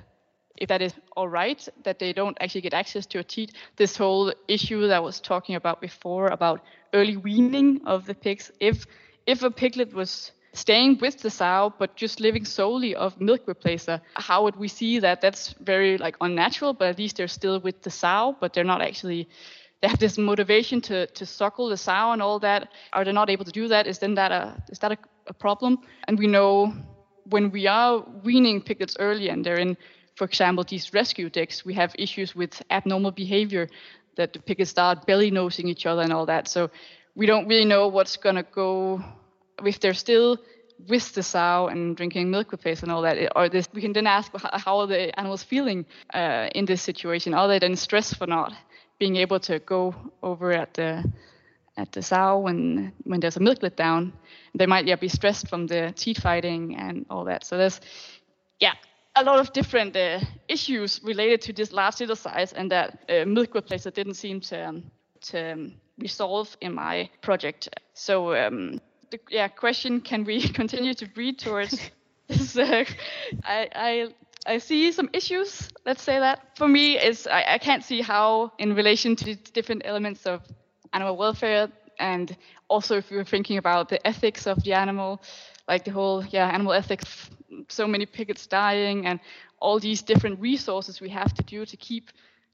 if 0.56 0.68
that 0.68 0.82
is 0.82 0.94
all 1.16 1.28
right 1.28 1.68
that 1.84 1.98
they 1.98 2.12
don't 2.12 2.36
actually 2.40 2.62
get 2.62 2.74
access 2.74 3.06
to 3.06 3.18
a 3.18 3.24
teat. 3.24 3.52
This 3.76 3.96
whole 3.96 4.32
issue 4.48 4.86
that 4.86 4.96
I 4.96 5.00
was 5.00 5.20
talking 5.20 5.54
about 5.54 5.80
before 5.80 6.28
about 6.28 6.62
early 6.94 7.16
weaning 7.16 7.82
of 7.86 8.06
the 8.06 8.14
pigs. 8.14 8.50
If 8.60 8.86
if 9.26 9.42
a 9.42 9.50
piglet 9.50 9.92
was 9.92 10.32
staying 10.58 10.98
with 11.00 11.18
the 11.22 11.30
sow 11.30 11.72
but 11.78 11.96
just 11.96 12.20
living 12.20 12.44
solely 12.44 12.94
of 12.94 13.20
milk 13.20 13.46
replacer. 13.46 14.00
How 14.14 14.42
would 14.44 14.56
we 14.56 14.68
see 14.68 14.98
that? 15.00 15.20
That's 15.20 15.54
very 15.60 15.98
like 15.98 16.16
unnatural 16.20 16.74
but 16.74 16.88
at 16.88 16.98
least 16.98 17.16
they're 17.16 17.28
still 17.28 17.60
with 17.60 17.82
the 17.82 17.90
sow 17.90 18.36
but 18.40 18.52
they're 18.52 18.64
not 18.64 18.82
actually 18.82 19.28
they 19.80 19.88
have 19.88 20.00
this 20.00 20.18
motivation 20.18 20.80
to 20.82 21.06
to 21.06 21.24
suckle 21.26 21.68
the 21.68 21.76
sow 21.76 22.12
and 22.12 22.20
all 22.20 22.38
that. 22.40 22.68
Are 22.92 23.04
they 23.04 23.12
not 23.12 23.30
able 23.30 23.44
to 23.44 23.52
do 23.52 23.68
that? 23.68 23.86
Is 23.86 23.98
then 23.98 24.14
that 24.14 24.32
a 24.32 24.62
is 24.68 24.78
that 24.80 24.92
a, 24.92 24.98
a 25.26 25.34
problem? 25.34 25.78
And 26.08 26.18
we 26.18 26.26
know 26.26 26.72
when 27.24 27.50
we 27.50 27.66
are 27.66 28.04
weaning 28.24 28.60
piglets 28.60 28.96
early 28.98 29.28
and 29.30 29.44
they're 29.44 29.60
in 29.60 29.76
for 30.16 30.24
example 30.24 30.64
these 30.64 30.92
rescue 30.94 31.30
decks 31.30 31.64
we 31.64 31.74
have 31.74 31.94
issues 31.98 32.34
with 32.34 32.62
abnormal 32.70 33.12
behavior 33.12 33.68
that 34.16 34.32
the 34.32 34.40
piglets 34.40 34.70
start 34.70 35.06
belly 35.06 35.30
nosing 35.30 35.68
each 35.68 35.86
other 35.86 36.02
and 36.02 36.12
all 36.12 36.26
that. 36.26 36.48
So 36.48 36.70
we 37.14 37.26
don't 37.26 37.48
really 37.48 37.64
know 37.64 37.88
what's 37.88 38.16
going 38.16 38.36
to 38.36 38.42
go 38.42 39.02
if 39.64 39.80
they're 39.80 39.94
still 39.94 40.38
with 40.86 41.12
the 41.14 41.22
sow 41.22 41.66
and 41.66 41.96
drinking 41.96 42.30
milk 42.30 42.52
replace 42.52 42.82
and 42.82 42.92
all 42.92 43.02
that, 43.02 43.32
or 43.34 43.48
this, 43.48 43.68
we 43.72 43.80
can 43.80 43.92
then 43.92 44.06
ask 44.06 44.30
how 44.34 44.78
are 44.78 44.86
the 44.86 45.18
animals 45.18 45.42
feeling 45.42 45.84
uh, 46.14 46.48
in 46.54 46.64
this 46.66 46.82
situation? 46.82 47.34
Are 47.34 47.48
they 47.48 47.58
then 47.58 47.76
stressed 47.76 48.16
for 48.16 48.26
not 48.26 48.52
being 48.98 49.16
able 49.16 49.40
to 49.40 49.58
go 49.60 49.94
over 50.22 50.52
at 50.52 50.74
the 50.74 51.04
at 51.76 51.92
the 51.92 52.02
sow 52.02 52.40
when 52.40 52.92
when 53.04 53.20
there's 53.20 53.36
a 53.36 53.40
milk 53.40 53.58
let 53.62 53.76
down? 53.76 54.12
They 54.54 54.66
might 54.66 54.86
yeah 54.86 54.96
be 54.96 55.08
stressed 55.08 55.48
from 55.48 55.66
the 55.66 55.92
teat 55.96 56.18
fighting 56.18 56.76
and 56.76 57.06
all 57.10 57.24
that. 57.24 57.44
So 57.44 57.56
there's 57.56 57.80
yeah 58.60 58.74
a 59.16 59.24
lot 59.24 59.40
of 59.40 59.52
different 59.52 59.96
uh, 59.96 60.20
issues 60.48 61.00
related 61.02 61.40
to 61.42 61.52
this 61.52 61.72
large 61.72 62.00
litter 62.00 62.14
size 62.14 62.52
and 62.52 62.70
that 62.70 62.98
uh, 63.08 63.24
milk 63.24 63.52
replacer 63.52 63.92
didn't 63.92 64.14
seem 64.14 64.40
to 64.40 64.68
um, 64.68 64.82
to 65.20 65.52
um, 65.52 65.72
resolve 65.98 66.56
in 66.60 66.74
my 66.74 67.10
project. 67.22 67.68
So 67.94 68.34
um, 68.34 68.80
the 69.10 69.20
yeah 69.30 69.48
question 69.48 70.00
can 70.00 70.24
we 70.24 70.40
continue 70.60 70.94
to 70.94 71.06
breed 71.06 71.38
towards 71.38 71.90
is 72.28 72.56
uh, 72.58 72.84
I, 73.44 73.68
I 73.74 74.08
I 74.46 74.58
see 74.58 74.92
some 74.92 75.10
issues. 75.12 75.68
Let's 75.84 76.02
say 76.02 76.18
that 76.18 76.56
for 76.56 76.68
me 76.68 76.98
is 76.98 77.26
I, 77.26 77.44
I 77.54 77.58
can't 77.58 77.84
see 77.84 78.00
how 78.00 78.52
in 78.58 78.74
relation 78.74 79.16
to 79.16 79.34
different 79.52 79.82
elements 79.84 80.26
of 80.26 80.42
animal 80.92 81.16
welfare 81.16 81.68
and 81.98 82.36
also 82.68 82.96
if 82.96 83.10
you're 83.10 83.24
thinking 83.24 83.58
about 83.58 83.88
the 83.88 84.06
ethics 84.06 84.46
of 84.46 84.62
the 84.62 84.72
animal, 84.72 85.20
like 85.66 85.84
the 85.84 85.90
whole 85.90 86.24
yeah 86.24 86.48
animal 86.48 86.72
ethics, 86.72 87.30
so 87.68 87.86
many 87.86 88.06
piglets 88.06 88.46
dying 88.46 89.06
and 89.06 89.20
all 89.60 89.78
these 89.80 90.02
different 90.02 90.40
resources 90.40 91.00
we 91.00 91.08
have 91.10 91.34
to 91.34 91.42
do 91.42 91.66
to 91.66 91.76
keep 91.76 92.10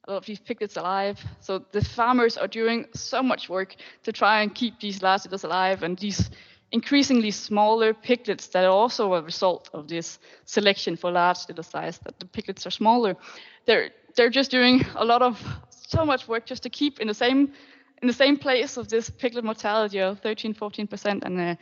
a 0.06 0.12
lot 0.12 0.18
of 0.18 0.26
these 0.26 0.40
piglets 0.40 0.76
alive. 0.76 1.18
So 1.40 1.64
the 1.72 1.82
farmers 1.82 2.36
are 2.36 2.48
doing 2.48 2.86
so 2.94 3.22
much 3.22 3.48
work 3.48 3.74
to 4.02 4.12
try 4.12 4.42
and 4.42 4.54
keep 4.54 4.80
these 4.80 5.02
litters 5.02 5.44
alive 5.44 5.82
and 5.82 5.98
these 5.98 6.30
increasingly 6.72 7.30
smaller 7.30 7.94
piglets 7.94 8.48
that 8.48 8.64
are 8.64 8.70
also 8.70 9.14
a 9.14 9.22
result 9.22 9.70
of 9.72 9.88
this 9.88 10.18
selection 10.44 10.96
for 10.96 11.10
large 11.10 11.38
litter 11.48 11.62
size 11.62 11.98
that 12.00 12.18
the 12.18 12.26
piglets 12.26 12.66
are 12.66 12.70
smaller. 12.70 13.16
They're 13.66 13.90
they're 14.16 14.30
just 14.30 14.50
doing 14.50 14.84
a 14.94 15.04
lot 15.04 15.22
of 15.22 15.42
so 15.70 16.04
much 16.04 16.28
work 16.28 16.46
just 16.46 16.62
to 16.64 16.70
keep 16.70 17.00
in 17.00 17.08
the 17.08 17.14
same 17.14 17.52
in 18.02 18.08
the 18.08 18.12
same 18.12 18.36
place 18.36 18.76
of 18.76 18.88
this 18.88 19.10
piglet 19.10 19.44
mortality 19.44 20.00
of 20.00 20.20
13 20.20 20.54
14 20.54 20.86
percent 20.86 21.24
and 21.24 21.40
uh, 21.40 21.54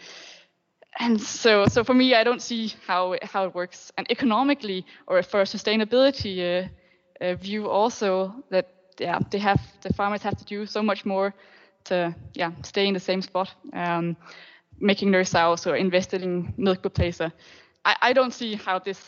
and 0.98 1.20
so 1.20 1.66
so 1.66 1.84
for 1.84 1.94
me 1.94 2.14
I 2.14 2.24
don't 2.24 2.42
see 2.42 2.72
how 2.86 3.16
how 3.22 3.44
it 3.44 3.54
works 3.54 3.92
and 3.96 4.10
economically 4.10 4.84
or 5.06 5.22
for 5.22 5.44
sustainability 5.44 6.64
uh, 6.64 6.68
uh, 7.22 7.34
view 7.34 7.68
also 7.68 8.34
that 8.50 8.66
yeah 8.98 9.18
they 9.30 9.38
have 9.38 9.60
the 9.82 9.92
farmers 9.92 10.22
have 10.22 10.36
to 10.36 10.44
do 10.44 10.66
so 10.66 10.82
much 10.82 11.04
more 11.04 11.34
to 11.84 12.14
yeah 12.34 12.52
stay 12.62 12.86
in 12.86 12.94
the 12.94 13.00
same 13.00 13.22
spot 13.22 13.54
um, 13.72 14.16
making 14.80 15.10
their 15.12 15.24
sows 15.24 15.66
or 15.66 15.76
investing 15.76 16.22
in 16.22 16.54
milk 16.56 16.82
replacer 16.82 17.32
I, 17.84 17.96
I 18.02 18.12
don't 18.12 18.32
see 18.32 18.54
how 18.54 18.78
this 18.78 18.98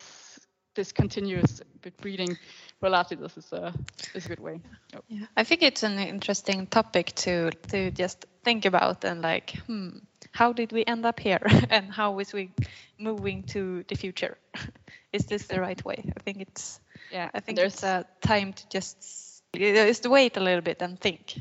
this 0.74 0.92
continuous 0.92 1.62
breeding 2.00 2.36
for 2.80 2.90
this 2.90 3.36
is 3.36 3.52
a 3.52 3.72
is 4.14 4.26
a 4.26 4.28
good 4.28 4.40
way. 4.40 4.60
Yeah, 5.08 5.26
I 5.36 5.44
think 5.44 5.62
it's 5.62 5.82
an 5.82 5.98
interesting 5.98 6.66
topic 6.66 7.14
to 7.16 7.50
to 7.68 7.90
just 7.90 8.26
think 8.44 8.66
about 8.66 9.04
and 9.04 9.22
like, 9.22 9.56
hmm, 9.66 9.98
how 10.32 10.52
did 10.52 10.72
we 10.72 10.84
end 10.86 11.06
up 11.06 11.20
here, 11.20 11.40
and 11.70 11.90
how 11.92 12.18
is 12.18 12.32
we 12.32 12.50
moving 12.98 13.44
to 13.44 13.84
the 13.88 13.94
future? 13.94 14.36
is 15.12 15.26
this 15.26 15.46
the 15.46 15.60
right 15.60 15.82
way? 15.84 16.12
I 16.16 16.20
think 16.24 16.40
it's 16.40 16.80
yeah. 17.14 17.30
I 17.32 17.40
think 17.40 17.56
there's 17.56 17.82
a 17.84 18.04
time 18.20 18.52
to 18.52 18.68
just 18.68 19.42
just 19.54 20.06
wait 20.06 20.36
a 20.36 20.40
little 20.40 20.60
bit 20.60 20.82
and 20.82 21.00
think. 21.00 21.38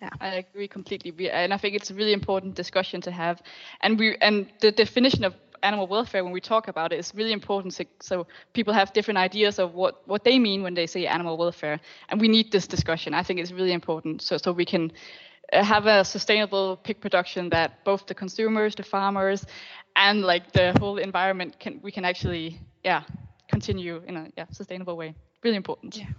Yeah, 0.00 0.08
I 0.20 0.28
agree 0.36 0.66
completely. 0.66 1.30
And 1.30 1.54
I 1.54 1.58
think 1.58 1.76
it's 1.76 1.90
a 1.90 1.94
really 1.94 2.12
important 2.14 2.54
discussion 2.54 3.00
to 3.02 3.10
have. 3.10 3.40
And 3.82 3.98
we 3.98 4.16
and 4.20 4.46
the 4.60 4.72
definition 4.72 5.24
of 5.24 5.34
animal 5.62 5.86
welfare 5.86 6.24
when 6.24 6.32
we 6.32 6.40
talk 6.40 6.66
about 6.66 6.92
it 6.92 6.98
is 6.98 7.14
really 7.14 7.32
important 7.32 7.72
so, 7.72 7.84
so, 8.00 8.26
people 8.52 8.74
have 8.74 8.92
different 8.92 9.18
ideas 9.18 9.60
of 9.60 9.74
what, 9.74 10.02
what 10.08 10.24
they 10.24 10.36
mean 10.36 10.60
when 10.64 10.74
they 10.74 10.88
say 10.88 11.06
animal 11.06 11.36
welfare 11.36 11.78
and 12.08 12.20
we 12.20 12.26
need 12.26 12.50
this 12.50 12.66
discussion 12.66 13.14
i 13.14 13.22
think 13.22 13.38
it's 13.38 13.52
really 13.52 13.72
important 13.72 14.20
so, 14.20 14.36
so 14.36 14.50
we 14.50 14.64
can 14.64 14.90
uh, 15.52 15.62
have 15.62 15.86
a 15.86 16.04
sustainable 16.04 16.76
pig 16.78 17.00
production 17.00 17.48
that 17.50 17.84
both 17.84 18.06
the 18.06 18.14
consumers 18.14 18.74
the 18.74 18.82
farmers 18.82 19.46
and 19.94 20.22
like 20.22 20.50
the 20.50 20.74
whole 20.80 20.98
environment 20.98 21.56
can 21.60 21.78
we 21.80 21.92
can 21.92 22.04
actually 22.04 22.58
yeah 22.82 23.02
continue 23.52 24.02
in 24.08 24.16
a 24.16 24.26
yeah, 24.36 24.48
sustainable 24.50 24.96
way 24.96 25.14
really 25.42 25.56
important 25.56 25.96
yeah. 25.96 26.10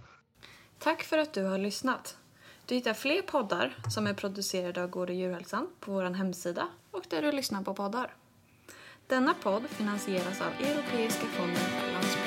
Tack 0.78 1.02
för 1.02 1.18
att 1.18 1.32
du 1.32 1.44
har 1.44 1.58
lyssnat. 1.58 2.16
Du 2.66 2.74
hittar 2.74 2.94
fler 2.94 3.22
poddar 3.22 3.76
som 3.90 4.06
är 4.06 4.14
producerade 4.14 4.82
av 4.82 4.90
Gård 4.90 5.10
och 5.10 5.16
djurhälsan 5.16 5.68
på 5.80 5.92
vår 5.92 6.02
hemsida 6.02 6.68
och 6.90 7.04
där 7.08 7.22
du 7.22 7.32
lyssnar 7.32 7.62
på 7.62 7.74
poddar. 7.74 8.14
Denna 9.06 9.34
podd 9.34 9.62
finansieras 9.68 10.40
av 10.40 10.66
Europeiska 10.66 11.26
fonden 11.26 11.56
för 11.56 11.92
landsbygd 11.92 12.23